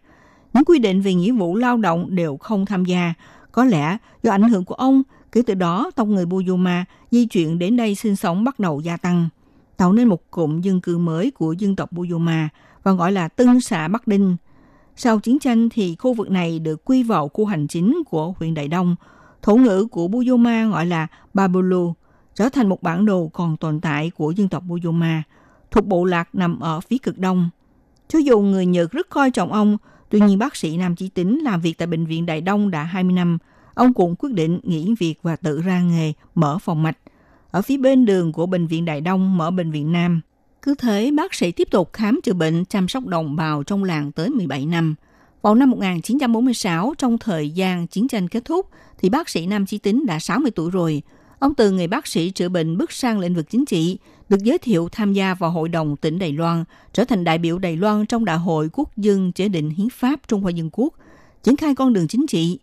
[0.52, 3.14] Những quy định về nghĩa vụ lao động đều không tham gia.
[3.52, 5.02] Có lẽ do ảnh hưởng của ông,
[5.32, 8.96] kể từ đó tộc người Puyuma di chuyển đến đây sinh sống bắt đầu gia
[8.96, 9.28] tăng,
[9.76, 12.48] tạo nên một cụm dân cư mới của dân tộc Puyuma
[12.82, 14.36] và gọi là Tân xã Bắc Đinh.
[14.96, 18.54] Sau chiến tranh thì khu vực này được quy vào khu hành chính của huyện
[18.54, 18.96] Đại Đông,
[19.42, 21.94] Thổ ngữ của Buyoma gọi là Babulu,
[22.34, 25.22] trở thành một bản đồ còn tồn tại của dân tộc Buyoma,
[25.70, 27.50] thuộc bộ lạc nằm ở phía cực đông.
[28.08, 29.76] Cho dù người Nhật rất coi trọng ông,
[30.10, 32.82] tuy nhiên bác sĩ Nam Chí Tính làm việc tại Bệnh viện Đại Đông đã
[32.82, 33.38] 20 năm,
[33.74, 36.98] ông cũng quyết định nghỉ việc và tự ra nghề mở phòng mạch.
[37.50, 40.20] Ở phía bên đường của Bệnh viện Đại Đông mở Bệnh viện Nam.
[40.62, 44.12] Cứ thế, bác sĩ tiếp tục khám chữa bệnh, chăm sóc đồng bào trong làng
[44.12, 44.94] tới 17 năm.
[45.42, 48.66] Vào năm 1946, trong thời gian chiến tranh kết thúc,
[48.98, 51.02] thì bác sĩ Nam Chí Tính đã 60 tuổi rồi.
[51.38, 53.98] Ông từ người bác sĩ chữa bệnh bước sang lĩnh vực chính trị,
[54.28, 57.58] được giới thiệu tham gia vào Hội đồng tỉnh Đài Loan, trở thành đại biểu
[57.58, 60.94] Đài Loan trong Đại hội Quốc dân chế định hiến pháp Trung Hoa Dân Quốc,
[61.42, 62.58] triển khai con đường chính trị.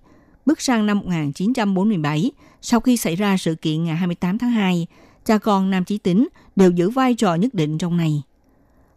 [0.46, 4.88] Bước sang năm 1947, sau khi xảy ra sự kiện ngày 28 tháng 2,
[5.26, 8.24] cha con Nam Chí Tính đều giữ vai trò nhất định trong này.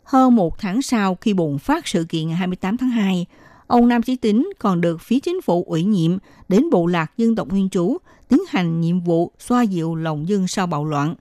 [0.05, 3.27] Hơn một tháng sau khi bùng phát sự kiện ngày 28 tháng 2,
[3.69, 7.37] Ông Nam Chí Tính còn được phía chính phủ ủy nhiệm đến bộ lạc dân
[7.37, 7.97] tộc nguyên trú
[8.29, 11.14] tiến hành nhiệm vụ xoa dịu lòng dân sau bạo loạn.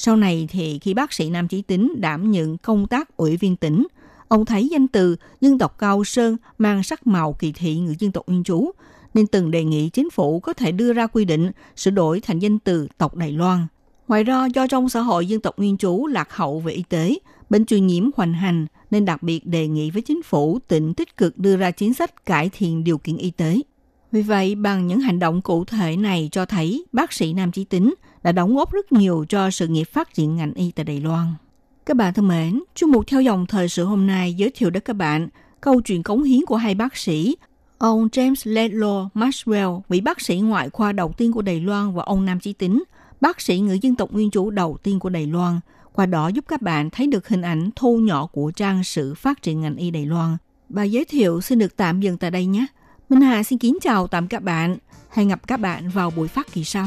[0.00, 3.56] Sau này thì khi bác sĩ Nam Chí Tính đảm nhận công tác ủy viên
[3.56, 3.86] tỉnh,
[4.28, 8.12] ông thấy danh từ dân tộc Cao Sơn mang sắc màu kỳ thị người dân
[8.12, 8.70] tộc nguyên trú,
[9.14, 12.38] nên từng đề nghị chính phủ có thể đưa ra quy định sửa đổi thành
[12.38, 13.66] danh từ tộc Đài Loan.
[14.08, 17.14] Ngoài ra, do trong xã hội dân tộc nguyên trú lạc hậu về y tế,
[17.50, 21.16] bệnh truyền nhiễm hoành hành, nên đặc biệt đề nghị với chính phủ tỉnh tích
[21.16, 23.60] cực đưa ra chính sách cải thiện điều kiện y tế.
[24.12, 27.64] Vì vậy, bằng những hành động cụ thể này cho thấy bác sĩ Nam Chí
[27.64, 31.00] Tính đã đóng góp rất nhiều cho sự nghiệp phát triển ngành y tại Đài
[31.00, 31.26] Loan.
[31.86, 34.82] Các bạn thân mến, chuyên mục theo dòng thời sự hôm nay giới thiệu đến
[34.86, 35.28] các bạn
[35.60, 37.36] câu chuyện cống hiến của hai bác sĩ
[37.78, 42.02] Ông James Ledlow Maxwell, vị bác sĩ ngoại khoa đầu tiên của Đài Loan và
[42.02, 42.82] ông Nam Chí Tính,
[43.20, 45.60] bác sĩ người dân tộc nguyên chủ đầu tiên của Đài Loan–
[45.98, 49.42] qua đó giúp các bạn thấy được hình ảnh thu nhỏ của trang sử phát
[49.42, 50.36] triển ngành y Đài Loan.
[50.68, 52.66] Bài giới thiệu xin được tạm dừng tại đây nhé.
[53.08, 54.76] Minh Hà xin kính chào tạm các bạn.
[55.10, 56.86] Hẹn gặp các bạn vào buổi phát kỳ sau.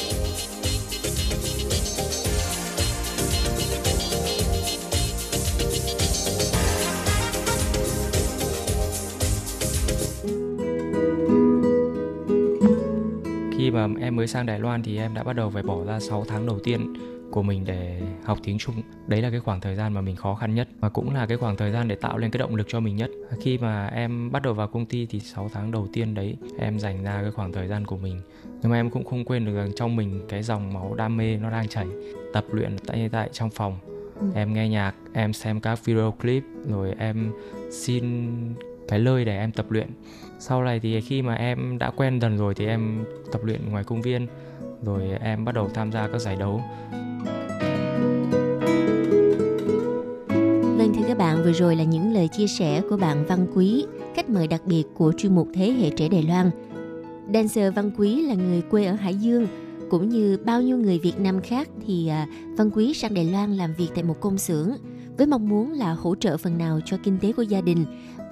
[14.21, 16.59] Mới sang Đài Loan thì em đã bắt đầu phải bỏ ra 6 tháng đầu
[16.59, 16.93] tiên
[17.31, 18.75] của mình để học tiếng Trung.
[19.07, 21.37] Đấy là cái khoảng thời gian mà mình khó khăn nhất và cũng là cái
[21.37, 23.11] khoảng thời gian để tạo lên cái động lực cho mình nhất.
[23.41, 26.79] Khi mà em bắt đầu vào công ty thì 6 tháng đầu tiên đấy em
[26.79, 28.21] dành ra cái khoảng thời gian của mình.
[28.61, 31.37] Nhưng mà em cũng không quên được rằng trong mình cái dòng máu đam mê
[31.37, 31.87] nó đang chảy.
[32.33, 33.77] Tập luyện tại tại trong phòng.
[34.35, 37.31] Em nghe nhạc, em xem các video clip rồi em
[37.71, 38.03] xin
[38.91, 39.87] cái lời để em tập luyện.
[40.39, 43.83] Sau này thì khi mà em đã quen dần rồi thì em tập luyện ngoài
[43.83, 44.27] công viên
[44.83, 46.61] rồi em bắt đầu tham gia các giải đấu
[50.77, 53.85] Vâng thưa các bạn, vừa rồi là những lời chia sẻ của bạn Văn Quý,
[54.15, 56.51] khách mời đặc biệt của chuyên mục Thế hệ trẻ Đài Loan.
[57.33, 59.47] Dancer Văn Quý là người quê ở Hải Dương,
[59.89, 62.27] cũng như bao nhiêu người Việt Nam khác thì à,
[62.57, 64.69] Văn Quý sang Đài Loan làm việc tại một công xưởng
[65.17, 67.85] với mong muốn là hỗ trợ phần nào cho kinh tế của gia đình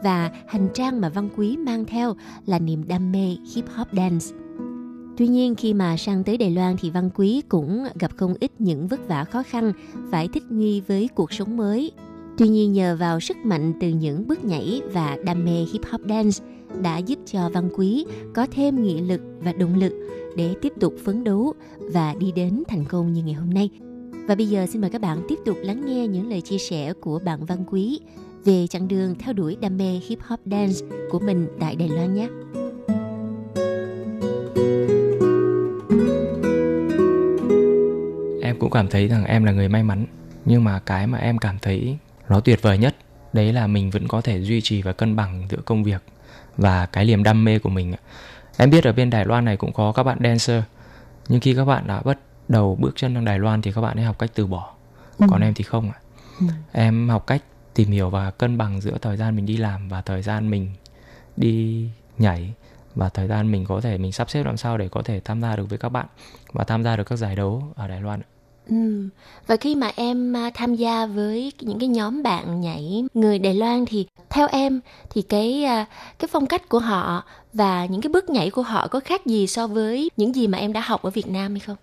[0.03, 4.25] và hành trang mà Văn Quý mang theo là niềm đam mê hip hop dance.
[5.17, 8.51] Tuy nhiên khi mà sang tới Đài Loan thì Văn Quý cũng gặp không ít
[8.59, 9.73] những vất vả khó khăn,
[10.11, 11.91] phải thích nghi với cuộc sống mới.
[12.37, 16.01] Tuy nhiên nhờ vào sức mạnh từ những bước nhảy và đam mê hip hop
[16.09, 16.45] dance
[16.81, 19.93] đã giúp cho Văn Quý có thêm nghị lực và động lực
[20.37, 23.69] để tiếp tục phấn đấu và đi đến thành công như ngày hôm nay.
[24.27, 26.93] Và bây giờ xin mời các bạn tiếp tục lắng nghe những lời chia sẻ
[26.93, 27.99] của bạn Văn Quý
[28.45, 30.75] về chặng đường theo đuổi đam mê hip hop dance
[31.09, 32.27] của mình tại Đài Loan nhé.
[38.43, 40.05] em cũng cảm thấy rằng em là người may mắn
[40.45, 41.97] nhưng mà cái mà em cảm thấy
[42.29, 42.95] nó tuyệt vời nhất
[43.33, 46.03] đấy là mình vẫn có thể duy trì và cân bằng giữa công việc
[46.57, 47.93] và cái niềm đam mê của mình
[48.57, 50.63] em biết ở bên Đài Loan này cũng có các bạn dancer
[51.27, 53.97] nhưng khi các bạn đã bắt đầu bước chân sang Đài Loan thì các bạn
[53.97, 54.73] ấy học cách từ bỏ
[55.29, 55.99] còn em thì không ạ.
[56.71, 57.41] Em học cách
[57.79, 60.69] tìm hiểu và cân bằng giữa thời gian mình đi làm và thời gian mình
[61.37, 61.85] đi
[62.17, 62.53] nhảy
[62.95, 65.41] và thời gian mình có thể mình sắp xếp làm sao để có thể tham
[65.41, 66.05] gia được với các bạn
[66.51, 68.21] và tham gia được các giải đấu ở Đài Loan
[68.69, 69.09] Ừ.
[69.47, 73.53] Và khi mà em à, tham gia với những cái nhóm bạn nhảy người Đài
[73.53, 75.85] Loan thì theo em thì cái à,
[76.19, 77.23] cái phong cách của họ
[77.53, 80.57] và những cái bước nhảy của họ có khác gì so với những gì mà
[80.57, 81.77] em đã học ở Việt Nam hay không?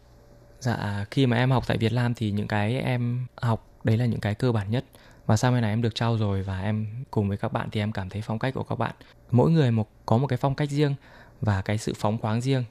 [0.61, 4.07] Dạ, khi mà em học tại Việt Nam thì những cái em học đấy là
[4.07, 4.84] những cái cơ bản nhất
[5.27, 7.81] và sau này này em được trau rồi và em cùng với các bạn thì
[7.81, 8.95] em cảm thấy phong cách của các bạn.
[9.31, 10.95] Mỗi người một có một cái phong cách riêng
[11.41, 12.64] và cái sự phóng khoáng riêng.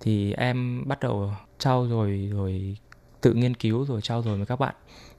[0.00, 2.76] Thì em bắt đầu trau rồi rồi
[3.20, 4.74] tự nghiên cứu rồi trao dồi với các bạn.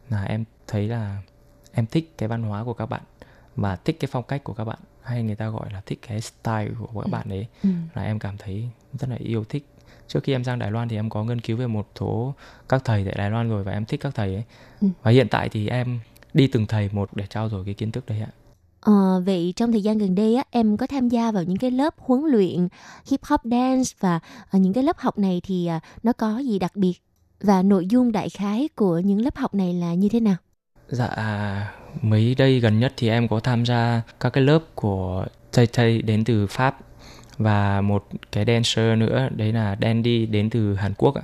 [0.09, 1.21] Là em thấy là
[1.71, 3.01] em thích cái văn hóa của các bạn
[3.55, 4.79] và thích cái phong cách của các bạn.
[5.01, 7.47] Hay người ta gọi là thích cái style của các bạn ấy.
[7.63, 7.69] Ừ.
[7.93, 9.65] là em cảm thấy rất là yêu thích.
[10.07, 12.33] Trước khi em sang Đài Loan thì em có nghiên cứu về một số
[12.69, 14.43] các thầy tại Đài Loan rồi và em thích các thầy ấy.
[14.81, 14.87] Ừ.
[15.01, 15.99] và hiện tại thì em
[16.33, 18.31] đi từng thầy một để trao dồi cái kiến thức đấy ạ
[18.81, 21.71] Ờ, vậy trong thời gian gần đây á, em có tham gia vào những cái
[21.71, 22.67] lớp huấn luyện
[23.05, 24.19] hip hop dance và
[24.49, 26.93] ở những cái lớp học này thì à, nó có gì đặc biệt
[27.41, 30.35] và nội dung đại khái của những lớp học này là như thế nào?
[30.87, 31.09] Dạ,
[32.01, 36.01] mới đây gần nhất thì em có tham gia các cái lớp của thầy thầy
[36.01, 36.77] đến từ Pháp
[37.37, 41.23] và một cái dancer nữa đấy là Dandy đến từ Hàn Quốc ạ.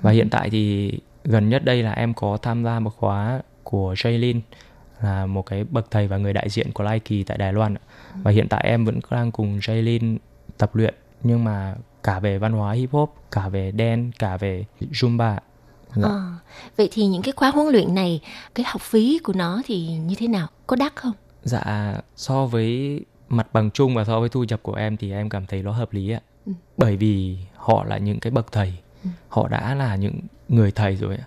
[0.00, 0.92] Và hiện tại thì
[1.24, 4.40] gần nhất đây là em có tham gia một khóa của Jaylin
[5.02, 7.74] là một cái bậc thầy và người đại diện của Lai Kỳ tại Đài Loan.
[8.14, 10.16] Và hiện tại em vẫn đang cùng Jaylin
[10.58, 14.64] tập luyện nhưng mà cả về văn hóa hip hop, cả về dance, cả về
[14.80, 15.36] Zumba.
[15.96, 16.02] Dạ.
[16.02, 16.22] Ờ,
[16.76, 18.20] vậy thì những cái khóa huấn luyện này,
[18.54, 20.48] cái học phí của nó thì như thế nào?
[20.66, 21.12] Có đắt không?
[21.42, 25.28] Dạ, so với mặt bằng chung và so với thu nhập của em thì em
[25.28, 26.20] cảm thấy nó hợp lý ạ.
[26.46, 26.52] Ừ.
[26.76, 28.74] Bởi vì họ là những cái bậc thầy,
[29.28, 31.26] họ đã là những người thầy rồi ạ.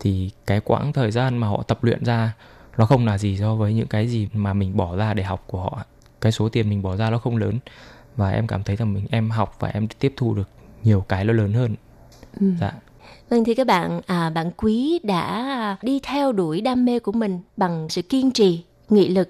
[0.00, 2.32] Thì cái quãng thời gian mà họ tập luyện ra
[2.78, 5.44] nó không là gì so với những cái gì mà mình bỏ ra để học
[5.46, 5.84] của họ.
[6.20, 7.58] Cái số tiền mình bỏ ra nó không lớn
[8.16, 10.48] và em cảm thấy rằng mình em học và em tiếp thu được
[10.82, 11.74] nhiều cái nó lớn hơn.
[12.40, 12.46] Ừ.
[12.60, 12.72] Dạ.
[13.28, 17.40] Vâng thì các bạn, à, bạn Quý đã đi theo đuổi đam mê của mình
[17.56, 19.28] bằng sự kiên trì, nghị lực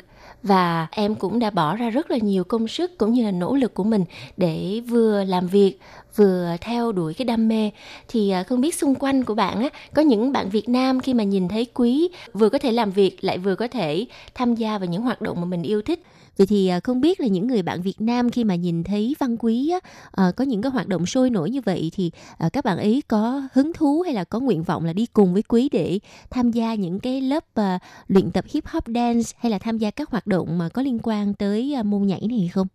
[0.49, 3.55] và em cũng đã bỏ ra rất là nhiều công sức cũng như là nỗ
[3.55, 4.05] lực của mình
[4.36, 5.78] để vừa làm việc,
[6.16, 7.70] vừa theo đuổi cái đam mê.
[8.09, 11.14] Thì à, không biết xung quanh của bạn á, có những bạn Việt Nam khi
[11.14, 14.78] mà nhìn thấy Quý vừa có thể làm việc lại vừa có thể tham gia
[14.78, 16.03] vào những hoạt động mà mình yêu thích.
[16.39, 19.16] Vậy thì à, không biết là những người bạn Việt Nam khi mà nhìn thấy
[19.18, 19.78] Văn Quý á,
[20.12, 23.03] à, có những cái hoạt động sôi nổi như vậy thì à, các bạn ấy
[23.09, 25.99] có hứng thú hay là có nguyện vọng là đi cùng với Quý để
[26.30, 27.78] tham gia những cái lớp à,
[28.09, 30.99] luyện tập hip hop dance hay là tham gia các hoạt động mà có liên
[31.03, 32.66] quan tới môn nhảy này không?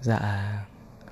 [0.00, 0.52] Dạ,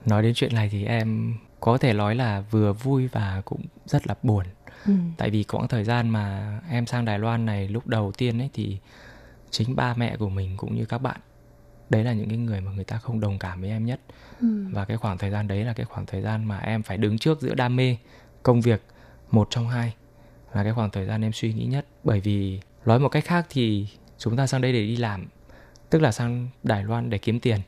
[0.06, 4.06] nói đến chuyện này thì em có thể nói là vừa vui và cũng rất
[4.06, 4.44] là buồn.
[4.86, 4.92] Ừ.
[5.16, 8.50] Tại vì quãng thời gian mà em sang Đài Loan này lúc đầu tiên ấy
[8.52, 8.78] thì
[9.50, 11.20] chính ba mẹ của mình cũng như các bạn
[11.92, 14.00] đấy là những cái người mà người ta không đồng cảm với em nhất.
[14.40, 14.64] Ừ.
[14.72, 17.18] và cái khoảng thời gian đấy là cái khoảng thời gian mà em phải đứng
[17.18, 17.96] trước giữa đam mê
[18.42, 18.82] công việc
[19.30, 19.94] một trong hai
[20.54, 21.86] là cái khoảng thời gian em suy nghĩ nhất.
[22.04, 23.86] Bởi vì nói một cách khác thì
[24.18, 25.26] chúng ta sang đây để đi làm
[25.90, 27.60] tức là sang Đài Loan để kiếm tiền.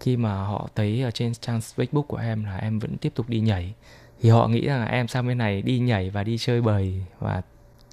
[0.00, 3.28] Khi mà họ thấy ở trên trang Facebook của em là em vẫn tiếp tục
[3.28, 3.74] đi nhảy
[4.20, 7.04] thì họ nghĩ rằng là em sang bên này đi nhảy và đi chơi bời
[7.18, 7.42] và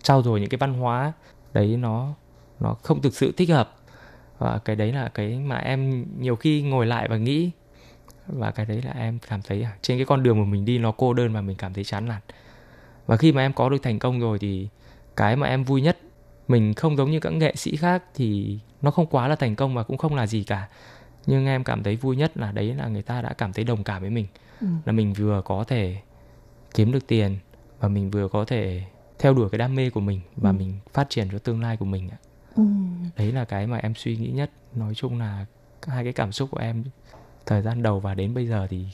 [0.02, 1.14] trau dồi những cái văn hóa.
[1.54, 2.14] Đấy nó
[2.60, 3.81] nó không thực sự thích hợp
[4.42, 7.52] và cái đấy là cái mà em nhiều khi ngồi lại và nghĩ.
[8.28, 10.78] Và cái đấy là em cảm thấy à, trên cái con đường mà mình đi
[10.78, 12.22] nó cô đơn và mình cảm thấy chán nản.
[13.06, 14.68] Và khi mà em có được thành công rồi thì
[15.16, 15.98] cái mà em vui nhất
[16.48, 19.76] mình không giống như các nghệ sĩ khác thì nó không quá là thành công
[19.76, 20.68] và cũng không là gì cả.
[21.26, 23.84] Nhưng em cảm thấy vui nhất là đấy là người ta đã cảm thấy đồng
[23.84, 24.28] cảm với mình.
[24.62, 24.68] Ừ.
[24.86, 25.98] là mình vừa có thể
[26.74, 27.38] kiếm được tiền
[27.80, 28.84] và mình vừa có thể
[29.20, 30.54] theo đuổi cái đam mê của mình và Ừ.
[30.54, 32.18] mình phát triển cho tương lai của mình ạ
[32.56, 32.64] Ừ.
[33.18, 35.46] đấy là cái mà em suy nghĩ nhất nói chung là
[35.88, 36.84] hai cái cảm xúc của em
[37.46, 38.86] thời gian đầu và đến bây giờ thì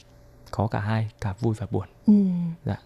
[0.50, 2.14] có cả hai cả vui và buồn Ừ.
[2.64, 2.76] Dạ.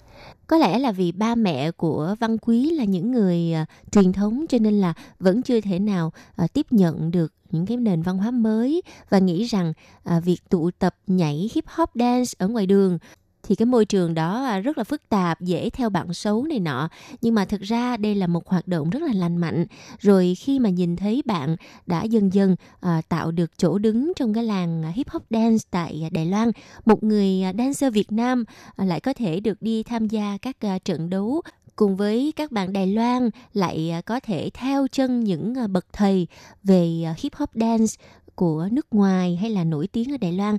[0.46, 4.44] Có lẽ là vì ba mẹ của Văn Quý là những người à, truyền thống
[4.48, 8.18] cho nên là vẫn chưa thể nào à, tiếp nhận được những cái nền văn
[8.18, 9.72] hóa mới và nghĩ rằng
[10.04, 12.98] à, việc tụ tập nhảy hip hop dance ở ngoài đường
[13.42, 16.60] thì cái môi trường đó à, rất là phức tạp, dễ theo bạn xấu này
[16.60, 16.88] nọ.
[17.20, 19.66] Nhưng mà thực ra đây là một hoạt động rất là lành mạnh.
[19.98, 24.34] Rồi khi mà nhìn thấy bạn đã dần dần uh, tạo được chỗ đứng trong
[24.34, 26.50] cái làng à, hip hop dance tại Đài Loan,
[26.84, 28.44] một người dancer Việt Nam
[28.76, 31.42] lại có thể được đi tham gia các uh, trận đấu
[31.76, 36.26] cùng với các bạn Đài Loan lại có thể theo chân những bậc thầy
[36.64, 37.94] về hip hop dance
[38.34, 40.56] của nước ngoài hay là nổi tiếng ở Đài Loan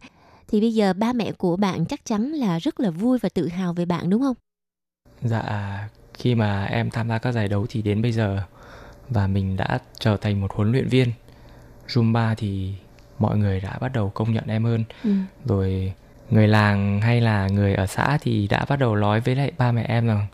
[0.54, 3.48] thì bây giờ ba mẹ của bạn chắc chắn là rất là vui và tự
[3.48, 4.36] hào về bạn đúng không?
[5.22, 8.42] dạ khi mà em tham gia các giải đấu thì đến bây giờ
[9.10, 11.12] và mình đã trở thành một huấn luyện viên
[11.88, 12.74] Zumba thì
[13.20, 15.10] mọi người đã bắt đầu công nhận em hơn Ừ.
[15.46, 15.94] rồi
[16.30, 19.72] người làng hay là người ở xã thì đã bắt đầu nói với lại ba
[19.72, 20.28] mẹ em rằng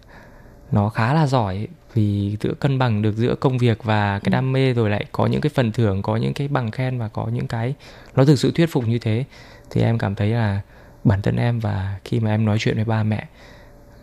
[0.71, 4.31] nó khá là giỏi vì giữa cân bằng được giữa công việc và cái Ừ.
[4.31, 7.07] đam mê rồi lại có những cái phần thưởng có những cái bằng khen và
[7.07, 7.73] có những cái
[8.15, 9.23] nó thực sự thuyết phục như thế
[9.69, 10.61] thì em cảm thấy là
[11.03, 13.27] bản thân em và khi mà em nói chuyện với ba mẹ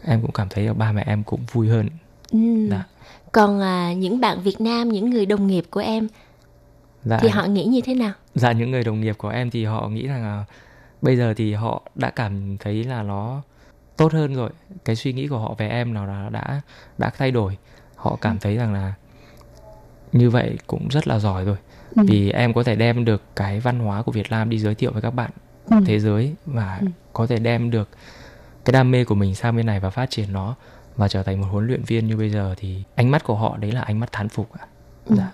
[0.04, 1.88] em cũng cảm thấy là ba mẹ em cũng vui hơn
[2.32, 2.38] Ừ.
[2.70, 2.84] Dạ.
[3.32, 6.08] Còn à, những bạn Việt Nam, những người đồng nghiệp của em
[7.04, 8.12] dạ, thì họ nghĩ như thế nào?
[8.34, 10.44] dạ những người đồng nghiệp của em thì họ nghĩ rằng là
[11.02, 13.42] bây giờ thì họ đã cảm thấy là nó
[13.96, 14.50] tốt hơn rồi
[14.84, 16.60] cái suy nghĩ của họ về em nào là đã
[16.98, 17.56] đã thay đổi
[17.96, 18.92] họ cảm thấy rằng là
[20.12, 21.56] như vậy cũng rất là giỏi rồi
[21.96, 22.02] Ừ.
[22.08, 24.92] vì em có thể đem được cái văn hóa của Việt Nam đi giới thiệu
[24.92, 25.30] với các bạn
[25.70, 25.76] Ừ.
[25.86, 26.86] thế giới và Ừ.
[27.12, 27.88] có thể đem được
[28.64, 30.54] cái đam mê của mình sang bên này và phát triển nó
[30.96, 33.56] và trở thành một huấn luyện viên như bây giờ thì ánh mắt của họ
[33.56, 34.66] đấy là ánh mắt thán phục ạ.
[35.06, 35.16] Ừ.
[35.18, 35.30] Dạ.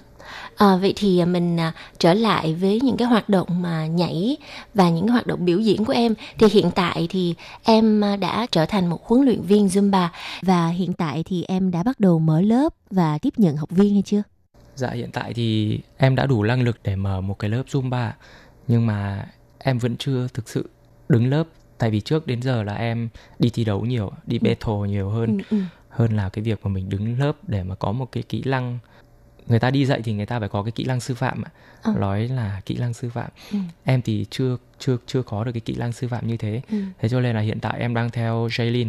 [0.57, 4.37] À, vậy thì à, mình à, trở lại với những cái hoạt động mà nhảy
[4.74, 8.16] và những cái hoạt động biểu diễn của em thì hiện tại thì em à,
[8.16, 10.09] đã trở thành một huấn luyện viên Zumba
[10.43, 13.93] và hiện tại thì em đã bắt đầu mở lớp và tiếp nhận học viên
[13.93, 14.22] hay chưa?
[14.74, 18.11] Dạ hiện tại thì em đã đủ năng lực để mở một cái lớp Zumba
[18.68, 19.26] nhưng mà
[19.63, 20.69] em vẫn chưa thực sự
[21.09, 21.45] đứng lớp
[21.79, 23.09] tại vì trước đến giờ là em
[23.39, 25.63] đi thi đấu nhiều, đi battle nhiều hơn Ừ, ừ.
[25.89, 28.79] hơn là cái việc mà mình đứng lớp để mà có một cái kỹ năng
[29.47, 31.51] người ta đi dạy thì người ta phải có cái kỹ năng sư phạm ạ.
[31.83, 31.95] Ờ.
[31.99, 33.59] nói là kỹ năng sư phạm Ừ.
[33.85, 36.77] em thì chưa chưa chưa có được cái kỹ năng sư phạm như thế Ừ.
[36.99, 38.89] thế cho nên là hiện tại em đang theo Jaylin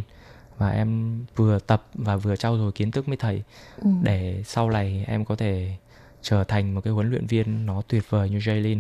[0.58, 3.44] và em vừa tập và vừa trau dồi kiến thức với thầy
[3.82, 3.90] Ừ.
[4.04, 5.76] để sau này em có thể
[6.22, 8.80] trở thành một cái huấn luyện viên nó tuyệt vời như Jaylin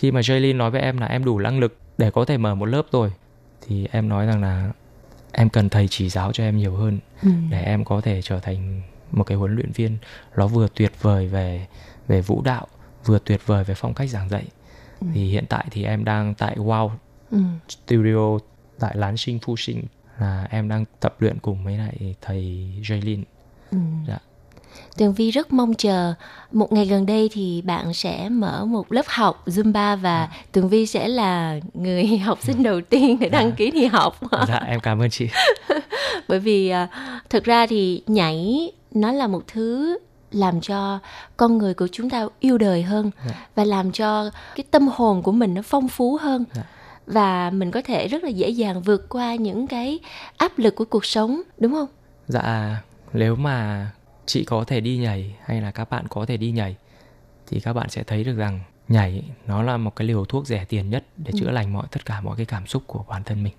[0.00, 2.54] khi mà Jaylin nói với em là em đủ năng lực để có thể mở
[2.54, 3.12] một lớp rồi
[3.66, 4.72] thì em nói rằng là
[5.32, 7.30] em cần thầy chỉ giáo cho em nhiều hơn Ừ.
[7.50, 9.96] để em có thể trở thành một cái huấn luyện viên
[10.36, 11.66] nó vừa tuyệt vời về
[12.08, 12.66] về vũ đạo
[13.04, 14.44] vừa tuyệt vời về phong cách giảng dạy
[15.00, 15.06] Ừ.
[15.14, 16.90] thì hiện tại thì em đang tại Wow
[17.30, 17.38] Ừ.
[17.68, 18.38] Studio
[18.78, 19.82] tại Lán Sinh Phu Sinh
[20.18, 23.22] là em đang tập luyện cùng với lại thầy Jaylin
[23.70, 23.78] Ừ.
[24.08, 24.18] Dạ.
[25.00, 26.14] Tường Vi rất mong chờ
[26.52, 30.86] một ngày gần đây thì bạn sẽ mở một lớp học Zumba và Tường Vi
[30.86, 33.54] sẽ là người học sinh đầu tiên để đăng Dạ.
[33.56, 34.18] ký đi học.
[34.48, 35.28] dạ em cảm ơn chị
[36.28, 36.88] Bởi vì à,
[37.30, 39.98] thực ra thì nhảy nó là một thứ
[40.32, 40.98] làm cho
[41.36, 43.34] con người của chúng ta yêu đời hơn Dạ.
[43.54, 46.62] và làm cho cái tâm hồn của mình nó phong phú hơn Dạ.
[47.06, 49.98] và mình có thể rất là dễ dàng vượt qua những cái
[50.36, 51.88] áp lực của cuộc sống đúng không
[52.28, 52.76] Dạ,
[53.12, 53.86] nếu mà
[54.30, 56.76] chị có thể đi nhảy hay là các bạn có thể đi nhảy
[57.46, 60.64] thì các bạn sẽ thấy được rằng nhảy nó là một cái liều thuốc rẻ
[60.64, 63.42] tiền nhất để chữa lành mọi tất cả mọi cái cảm xúc của bản thân
[63.42, 63.52] mình.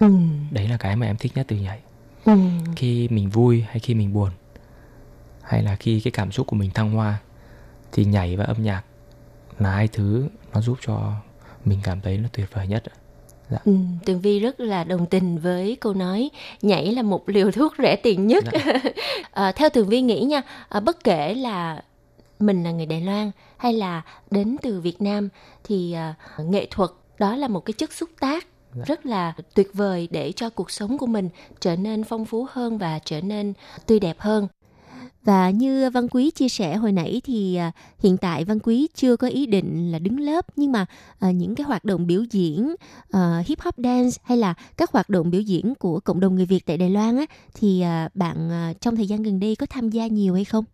[0.00, 0.12] ừ.
[0.50, 1.80] Đấy là cái mà em thích nhất từ nhảy.
[2.24, 2.32] Ừ.
[2.76, 4.30] Khi mình vui hay khi mình buồn
[5.42, 7.18] hay là khi cái cảm xúc của mình thăng hoa
[7.92, 8.82] thì nhảy và âm nhạc
[9.58, 11.12] là hai thứ nó giúp cho
[11.64, 12.82] mình cảm thấy nó tuyệt vời nhất.
[13.64, 13.72] Ừ,
[14.04, 16.30] Tường Vi rất là đồng tình với câu nói
[16.62, 18.44] nhảy là một liều thuốc rẻ tiền nhất.
[19.30, 21.82] à, theo Tường Vi nghĩ nha, à, bất kể là
[22.38, 25.28] mình là người Đài Loan hay là đến từ Việt Nam
[25.64, 28.46] thì à, nghệ thuật đó là một cái chất xúc tác
[28.86, 31.28] rất là tuyệt vời để cho cuộc sống của mình
[31.60, 33.52] trở nên phong phú hơn và trở nên
[33.86, 34.48] tươi đẹp hơn.
[35.24, 39.16] Và như Văn Quý chia sẻ hồi nãy thì à, hiện tại Văn Quý chưa
[39.16, 40.86] có ý định là đứng lớp nhưng mà
[41.18, 42.74] à, những cái hoạt động biểu diễn
[43.10, 46.46] à, hip hop dance hay là các hoạt động biểu diễn của cộng đồng người
[46.46, 48.50] Việt tại Đài Loan á thì bạn
[48.80, 50.64] trong thời gian gần đây có tham gia nhiều hay không?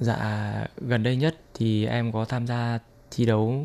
[0.00, 2.78] Dạ, gần đây nhất thì em có tham gia
[3.10, 3.64] thi đấu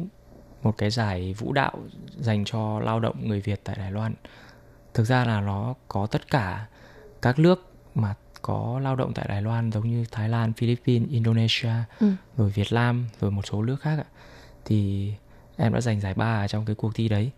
[0.64, 1.80] một cái giải vũ đạo
[2.20, 4.14] dành cho lao động người Việt tại Đài Loan.
[4.94, 6.68] Thực ra là nó có tất cả
[7.22, 11.72] các nước mà có lao động tại Đài Loan giống như Thái Lan, Philippines, Indonesia,
[12.00, 12.12] Ừ.
[12.38, 14.06] rồi Việt Nam, rồi một số nước khác ạ.
[14.66, 15.12] Thì
[15.58, 17.32] em đã giành giải ba trong cái cuộc thi đấy.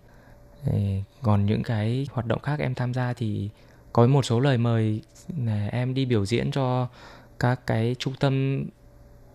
[1.22, 3.50] Còn những cái hoạt động khác em tham gia thì
[3.94, 5.02] có một số lời mời
[5.46, 6.88] là em đi biểu diễn cho
[7.40, 8.64] các cái trung tâm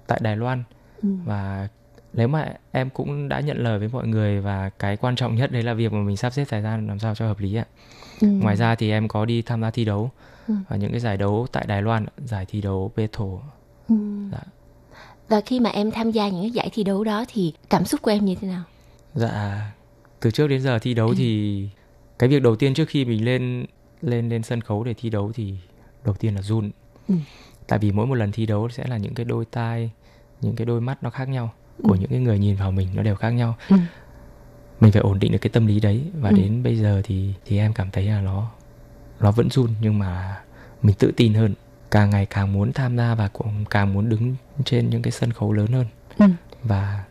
[0.06, 0.62] tại Đài Loan
[1.02, 1.08] Ừ.
[1.24, 1.68] và
[2.12, 5.52] nếu mà em cũng đã nhận lời với mọi người và cái quan trọng nhất
[5.52, 7.64] đấy là việc mà mình sắp xếp thời gian làm sao cho hợp lý ạ.
[8.20, 8.28] Ừ.
[8.28, 10.10] Ngoài ra thì em có đi tham gia thi đấu
[10.48, 10.54] Ừ.
[10.68, 13.26] và những cái giải đấu tại Đài Loan, giải thi đấu Battle.
[13.88, 13.94] Ừ.
[14.32, 14.38] Dạ.
[15.28, 18.02] Và khi mà em tham gia những cái giải thi đấu đó thì cảm xúc
[18.02, 18.62] của em như thế nào?
[19.14, 19.70] Dạ,
[20.20, 21.68] từ trước đến giờ thi đấu thì
[22.18, 23.66] cái việc đầu tiên trước khi mình lên
[24.02, 25.54] lên lên sân khấu để thi đấu thì
[26.04, 26.70] đầu tiên là run.
[27.08, 27.14] Ừ.
[27.66, 29.90] Tại vì mỗi một lần thi đấu sẽ là những cái đôi tai,
[30.40, 33.02] những cái đôi mắt nó khác nhau của những cái người nhìn vào mình nó
[33.02, 33.56] đều khác nhau.
[33.68, 33.76] Ừ.
[34.80, 36.36] Mình phải ổn định được cái tâm lý đấy và Ừ.
[36.36, 38.50] đến bây giờ thì thì em cảm thấy là nó
[39.20, 40.40] nó vẫn run nhưng mà
[40.82, 41.54] mình tự tin hơn,
[41.90, 45.32] càng ngày càng muốn tham gia và cũng càng muốn đứng trên những cái sân
[45.32, 45.86] khấu lớn hơn
[46.18, 46.26] Ừ.
[46.62, 47.04] và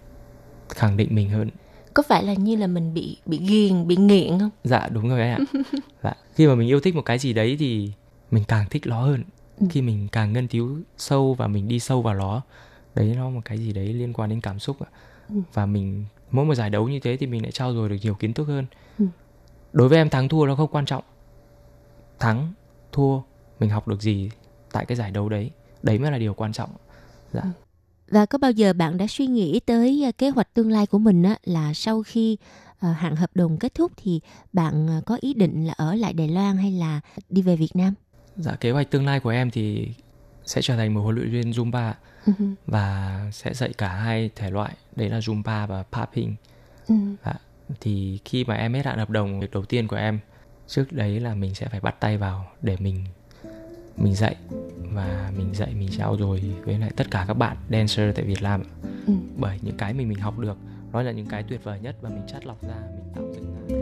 [0.69, 1.49] khẳng định mình hơn.
[1.93, 4.49] Có phải là như là mình bị bị ghiền, bị nghiện không?
[4.63, 5.37] Dạ đúng rồi ạ.
[6.03, 6.13] dạ.
[6.35, 7.91] Khi mà mình yêu thích một cái gì đấy thì
[8.31, 9.23] mình càng thích nó hơn.
[9.59, 9.67] Ừ.
[9.69, 12.41] Khi mình càng nghiên cứu sâu và mình đi sâu vào nó,
[12.95, 14.77] đấy nó một cái gì đấy liên quan đến cảm xúc.
[15.29, 15.35] Ừ.
[15.53, 18.13] Và mình mỗi một giải đấu như thế thì mình lại trao dồi được nhiều
[18.13, 18.65] kiến thức hơn.
[18.99, 19.05] Ừ.
[19.73, 21.03] Đối với em thắng thua nó không quan trọng.
[22.19, 22.53] Thắng,
[22.91, 23.21] thua,
[23.59, 24.29] mình học được gì
[24.71, 25.51] tại cái giải đấu đấy,
[25.83, 26.69] đấy mới là điều quan trọng.
[27.33, 27.41] Dạ.
[28.07, 30.97] Và có bao giờ bạn đã suy nghĩ tới à, kế hoạch tương lai của
[30.97, 32.37] mình á, là sau khi
[32.79, 34.21] à, hạn hợp đồng kết thúc thì
[34.53, 37.75] bạn à, có ý định là ở lại Đài Loan hay là đi về Việt
[37.75, 37.93] Nam?
[38.35, 39.87] Dạ kế hoạch tương lai của em thì
[40.45, 41.93] sẽ trở thành một huấn luyện viên Zumba
[42.67, 46.35] và sẽ dạy cả hai thể loại đấy là Zumba và Popping.
[46.87, 46.95] Ừ.
[47.25, 47.33] Dạ.
[47.81, 50.19] Thì khi mà em hết hạn hợp đồng việc đầu tiên của em
[50.67, 53.03] trước đấy là mình sẽ phải bắt tay vào để mình
[53.97, 54.35] mình dạy
[54.93, 58.41] và mình dạy mình trao dồi với lại tất cả các bạn dancer tại Việt
[58.41, 58.63] Nam
[59.07, 59.13] Ừ.
[59.37, 60.57] bởi những cái mình mình học được
[60.93, 63.53] đó là những cái tuyệt vời nhất và mình chắt lọc ra mình tạo dựng
[63.53, 63.77] ra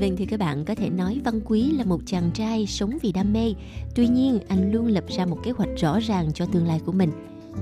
[0.00, 3.12] Vâng thì các bạn có thể nói Văn Quý là một chàng trai sống vì
[3.12, 3.54] đam mê.
[3.94, 6.92] Tuy nhiên anh luôn lập ra một kế hoạch rõ ràng cho tương lai của
[6.92, 7.10] mình.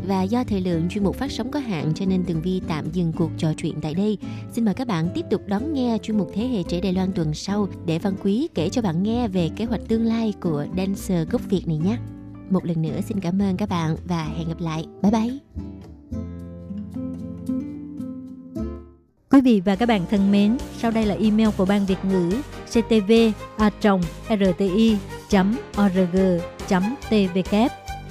[0.06, 2.84] Và do thời lượng chuyên mục phát sóng có hạn cho nên Tường Vi tạm
[2.92, 4.18] dừng cuộc trò chuyện tại đây.
[4.52, 7.12] Xin mời các bạn tiếp tục đón nghe chuyên mục Thế hệ trẻ Đài Loan
[7.12, 10.66] tuần sau để Văn Quý kể cho bạn nghe về kế hoạch tương lai của
[10.76, 11.96] dancer gốc Việt này nhé.
[12.50, 14.86] Một lần nữa xin cảm ơn các bạn và hẹn gặp lại.
[15.02, 15.38] Bye bye!
[19.30, 22.30] Quý vị và các bạn thân mến, sau đây là email của Ban Việt ngữ
[22.66, 23.12] ctv
[23.56, 23.70] a
[24.28, 24.96] rti
[25.84, 26.16] org
[27.10, 27.83] tvk